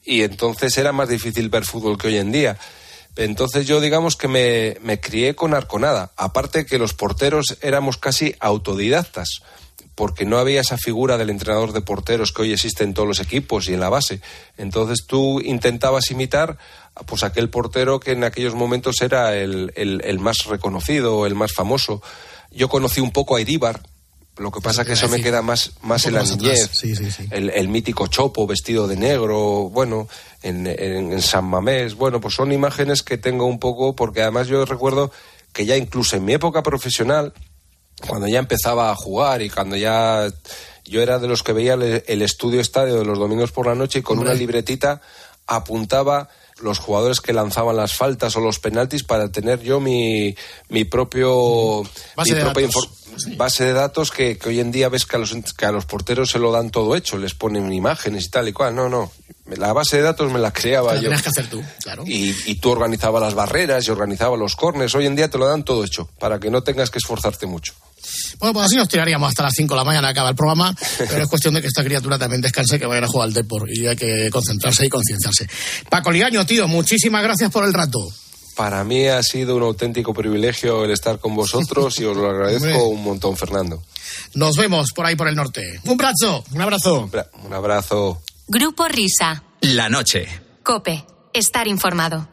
[0.04, 2.58] Y entonces era más difícil ver fútbol que hoy en día.
[3.16, 6.12] Entonces yo digamos que me, me crié con Arconada.
[6.16, 9.42] Aparte que los porteros éramos casi autodidactas,
[9.94, 13.20] porque no había esa figura del entrenador de porteros que hoy existe en todos los
[13.20, 14.20] equipos y en la base.
[14.56, 16.58] Entonces tú intentabas imitar
[17.06, 21.52] pues aquel portero que en aquellos momentos era el, el- el más reconocido, el más
[21.52, 22.02] famoso.
[22.50, 23.80] Yo conocí un poco a Iríbar,
[24.36, 27.28] lo que pasa que eso me queda más, más en la niñez Sí, sí, sí.
[27.30, 30.08] el, el mítico Chopo vestido de negro, bueno,
[30.42, 34.48] en, en- en San Mamés, bueno, pues son imágenes que tengo un poco, porque además
[34.48, 35.12] yo recuerdo
[35.52, 37.32] que ya incluso en mi época profesional,
[38.06, 40.30] cuando ya empezaba a jugar y cuando ya
[40.84, 43.74] yo era de los que veía el, el estudio estadio de los domingos por la
[43.74, 45.00] noche y con una libretita
[45.46, 46.28] apuntaba
[46.64, 50.34] los jugadores que lanzaban las faltas o los penaltis para tener yo mi,
[50.68, 51.82] mi propio
[52.16, 52.88] Base mi de propia datos.
[53.36, 55.84] base de datos que, que hoy en día ves que a, los, que a los
[55.86, 58.74] porteros se lo dan todo hecho, les ponen imágenes y tal y cual.
[58.74, 59.12] No, no.
[59.46, 61.02] La base de datos me la creaba la yo.
[61.02, 62.02] tenías que hacer tú, claro.
[62.06, 64.94] Y, y tú organizabas las barreras y organizabas los corners.
[64.94, 67.74] Hoy en día te lo dan todo hecho, para que no tengas que esforzarte mucho.
[68.38, 71.22] Bueno, pues así nos tiraríamos hasta las 5 de la mañana, acaba el programa, pero
[71.22, 73.86] es cuestión de que esta criatura también descanse, que vayan a jugar al Depor y
[73.86, 75.48] hay que concentrarse y concienciarse.
[75.88, 77.98] Paco Liaño, tío, muchísimas gracias por el rato.
[78.56, 82.86] Para mí ha sido un auténtico privilegio el estar con vosotros y os lo agradezco
[82.86, 83.82] un montón, Fernando.
[84.34, 85.80] Nos vemos por ahí por el norte.
[85.84, 87.10] Un abrazo, un abrazo.
[87.44, 88.22] Un abrazo.
[88.46, 89.42] Grupo Risa.
[89.60, 90.28] La noche.
[90.62, 91.04] Cope.
[91.32, 92.28] Estar informado.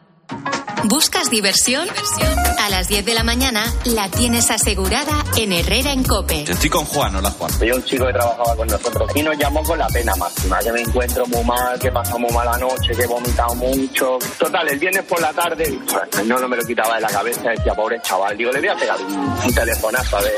[0.83, 1.87] ¿Buscas diversión?
[1.89, 2.40] A
[2.71, 6.43] las 10 de la mañana la tienes asegurada en Herrera en Cope.
[6.43, 7.51] Estoy con Juan, hola Juan.
[7.51, 10.71] Soy un chico que trabajaba con nosotros y nos llamó con la pena máxima, que
[10.71, 14.17] me encuentro muy mal, que pasamos muy mala noche, que he vomitado mucho.
[14.39, 17.49] Total, el viernes por la tarde, pues, no, no me lo quitaba de la cabeza,
[17.49, 20.31] decía, pobre chaval, digo, le voy a pegar un, un telefonazo, a ver.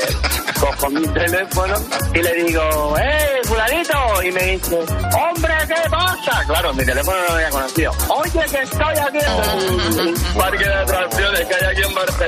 [0.58, 1.74] Cojo mi teléfono
[2.14, 4.22] y le digo, ¡eh, fulanito!
[4.24, 6.42] Y me dice, ¡hombre, qué pasa!
[6.46, 7.92] Claro, mi teléfono no lo había conocido.
[8.08, 12.23] Oye, que estoy aquí en un parque de atracciones que hay aquí en Barcelona.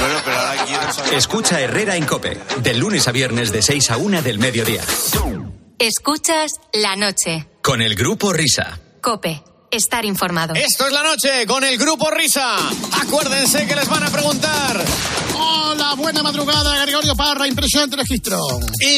[0.00, 1.14] Bueno, pero ahora quiero saber...
[1.14, 4.82] Escucha Herrera en Cope, de lunes a viernes de 6 a 1 del mediodía.
[5.78, 7.46] Escuchas la noche.
[7.60, 8.78] Con el grupo Risa.
[9.00, 9.42] Cope.
[9.72, 10.52] Estar informado.
[10.54, 12.56] Esto es la noche con el grupo Risa.
[13.00, 14.84] Acuérdense que les van a preguntar.
[15.34, 18.38] Hola, buena madrugada, Gregorio Parra, impresionante registro.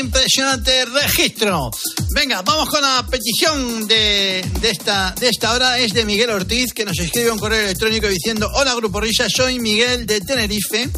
[0.01, 1.71] Impresionante registro.
[2.13, 5.79] Venga, vamos con la petición de, de esta, de esta hora.
[5.79, 9.61] Es de Miguel Ortiz, que nos escribe un correo electrónico diciendo: Hola, Grupo Risa, soy
[9.61, 10.91] Miguel de Tenerife.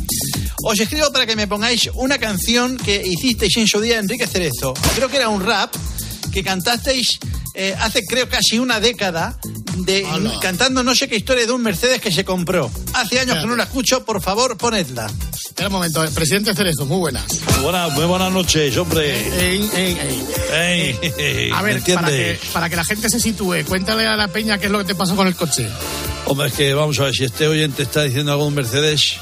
[0.64, 4.72] Os escribo para que me pongáis una canción que hicisteis en su día Enrique Cerezo.
[4.94, 5.74] Creo que era un rap
[6.30, 7.18] que cantasteis
[7.54, 9.38] eh, hace, creo, casi una década.
[9.76, 10.06] De,
[10.40, 12.70] cantando no sé qué historia de un Mercedes que se compró.
[12.94, 15.10] Hace años que no la escucho, por favor, ponedla.
[15.34, 17.24] Espera un momento, eh, presidente Cerezo, muy buenas.
[17.62, 19.10] Buenas, muy buenas noches, hombre.
[19.38, 19.98] Ey, ey,
[20.52, 20.98] ey.
[21.18, 24.28] Ey, A ¿me ver, para que, para que la gente se sitúe, cuéntale a la
[24.28, 25.68] peña qué es lo que te pasó con el coche.
[26.26, 29.16] Hombre, es que vamos a ver, si este oyente está diciendo algo de un Mercedes,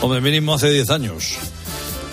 [0.00, 1.36] hombre, mínimo hace 10 años.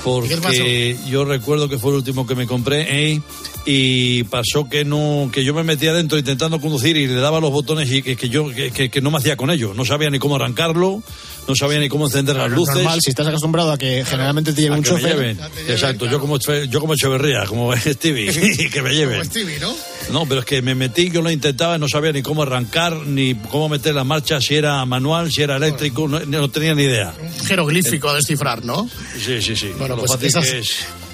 [0.04, 3.22] Porque yo recuerdo que fue el último que me compré ¿eh?
[3.66, 7.52] y pasó que no que yo me metía dentro intentando conducir y le daba los
[7.52, 9.74] botones y que, que yo que, que- no me hacía con ello.
[9.74, 11.02] No sabía ni cómo arrancarlo,
[11.48, 12.76] no sabía ni cómo encender las luces.
[12.76, 15.16] normal, si estás acostumbrado a que generalmente te lleve A un que me chofer.
[15.16, 15.40] lleven.
[15.68, 19.20] Exacto, yo como yo como Echeverría, como Stevie, que me lleven.
[19.20, 19.74] Como Stevie, ¿no?
[20.12, 23.36] No, pero es que me metí, yo lo intentaba, no sabía ni cómo arrancar, ni
[23.36, 27.14] cómo meter la marcha, si era manual, si era eléctrico, no, no tenía ni idea.
[27.46, 28.90] Jeroglífico a descifrar, ¿no?
[29.24, 29.72] Sí, sí, sí.
[29.78, 30.70] Bueno, Lo pues esas, es.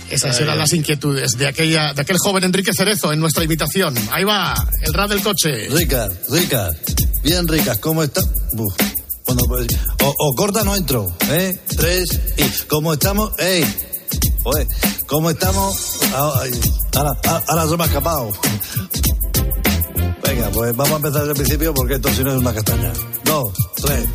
[0.09, 3.95] esas Ay, eran las inquietudes de aquella, de aquel joven Enrique Cerezo en nuestra invitación.
[4.11, 5.67] Ahí va, el rap del coche.
[5.69, 6.75] Ricas, ricas,
[7.23, 8.21] bien ricas, ¿cómo está?
[8.53, 8.73] Buf.
[9.35, 9.67] Pues,
[10.03, 11.59] o, corta no entro, ¿eh?
[11.77, 13.31] Tres, y ¿cómo estamos?
[13.37, 13.63] ¡Ey!
[14.43, 14.67] Oye,
[15.07, 15.99] ¿cómo estamos?
[16.15, 16.43] Ah,
[16.95, 18.31] Ahora, ahora, ahora se me ha escapado.
[20.29, 22.93] Venga, pues vamos a empezar desde el principio porque esto si no es una castaña.
[23.25, 23.51] Dos,
[23.81, 24.05] tres.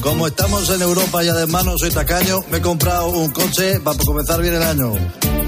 [0.00, 3.98] Como estamos en Europa y además no soy tacaño, me he comprado un coche para
[3.98, 4.94] comenzar bien el año.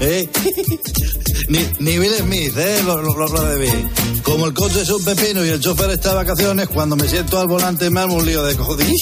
[0.01, 0.29] ¿Eh?
[1.49, 2.81] Ni, ni Bill Smith, ¿eh?
[2.85, 3.65] Lo, lo, lo- lo.
[4.23, 7.39] Como el coche es un pepino y el chofer está de vacaciones, cuando me siento
[7.39, 8.87] al volante me armo un lío de cojones.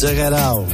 [0.00, 0.66] Check it out.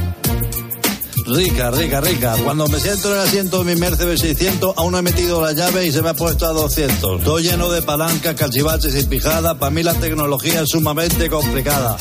[1.27, 2.35] Rica, rica, rica.
[2.43, 5.53] Cuando me siento en el asiento de mi Mercedes 600, aún no he metido la
[5.53, 7.23] llave y se me ha puesto a 200.
[7.23, 9.55] Todo lleno de palancas, cachivaches y pijadas.
[9.57, 11.97] Para mí la tecnología es sumamente complicada.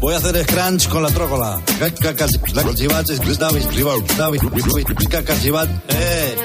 [0.00, 1.60] Voy a hacer scrunch con la trócola.
[1.78, 4.40] Ca- ca- ca- la cachivaches, David, David, David.
[5.88, 6.36] Eh.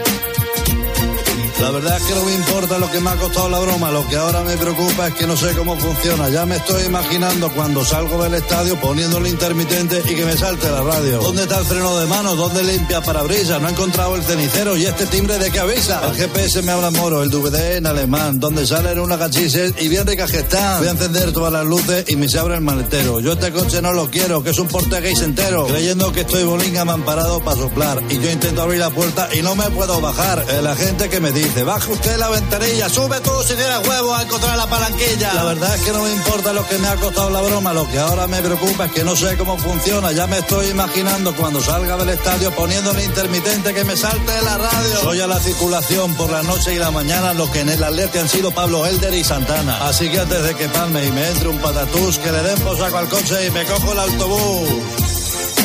[1.60, 4.08] La verdad es que no me importa lo que me ha costado la broma, lo
[4.08, 6.30] que ahora me preocupa es que no sé cómo funciona.
[6.30, 10.82] Ya me estoy imaginando cuando salgo del estadio poniéndole intermitente y que me salte la
[10.82, 11.20] radio.
[11.20, 12.36] ¿Dónde está el freno de mano?
[12.36, 13.62] ¿Dónde limpia parabrisas?
[13.62, 16.02] No he encontrado el cenicero y este timbre de qué avisa.
[16.08, 20.08] El GPS me habla moro, el DVD en alemán, donde salen unas gachises y bien
[20.08, 20.46] ricas que.
[20.78, 23.20] Voy a encender todas las luces y me se abre el maletero.
[23.20, 25.66] Yo este coche no lo quiero, que es un portugués entero.
[25.66, 29.28] Creyendo que estoy bolinga me han parado para soplar y yo intento abrir la puerta
[29.34, 30.46] y no me puedo bajar.
[30.50, 34.24] El agente que me dice, baje usted la ventanilla, sube todo si tiene huevos a
[34.24, 35.34] encontrar la palanquilla.
[35.34, 37.88] La verdad es que no me importa lo que me ha costado la broma, lo
[37.90, 40.12] que ahora me preocupa es que no sé cómo funciona.
[40.12, 44.58] Ya me estoy imaginando cuando salga del estadio poniéndole intermitente que me salte de la
[44.58, 45.02] radio.
[45.02, 48.20] Soy a la circulación por la noche y la mañana, lo que en el alerta
[48.20, 49.88] han sido Pablo Helder y Santana.
[49.88, 52.78] Así que antes de que palme y me entre un patatús, que le den por
[52.78, 54.70] saco al coche y me cojo el autobús.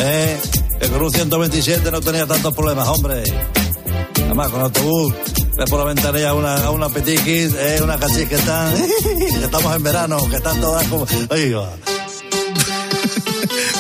[0.01, 0.41] Eh,
[0.91, 3.23] con un 127 no tenía tantos problemas, hombre.
[4.25, 5.15] Además, con el autobús
[5.61, 9.45] Ve por la ventanilla a una, a una petiquis, eh, una cachis que están, que
[9.45, 11.07] estamos en verano, que están todas como...
[11.29, 11.71] Ahí va.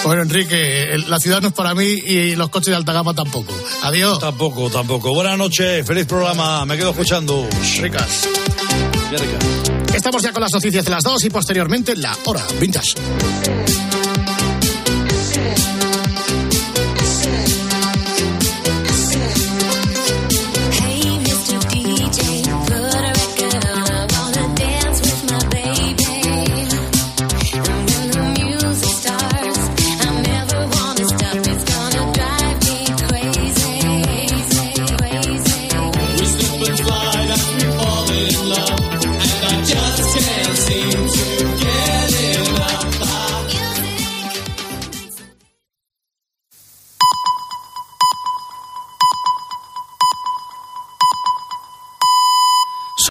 [0.04, 3.54] Bueno, Enrique, la ciudad no es para mí y los coches de alta gama tampoco.
[3.82, 4.18] Adiós.
[4.18, 5.14] Tampoco, tampoco.
[5.14, 7.48] Buenas noches, feliz programa, me quedo escuchando.
[7.80, 8.28] Ricas.
[9.10, 9.94] Qué ricas.
[9.94, 12.94] Estamos ya con las noticias de las dos y posteriormente la hora vintage.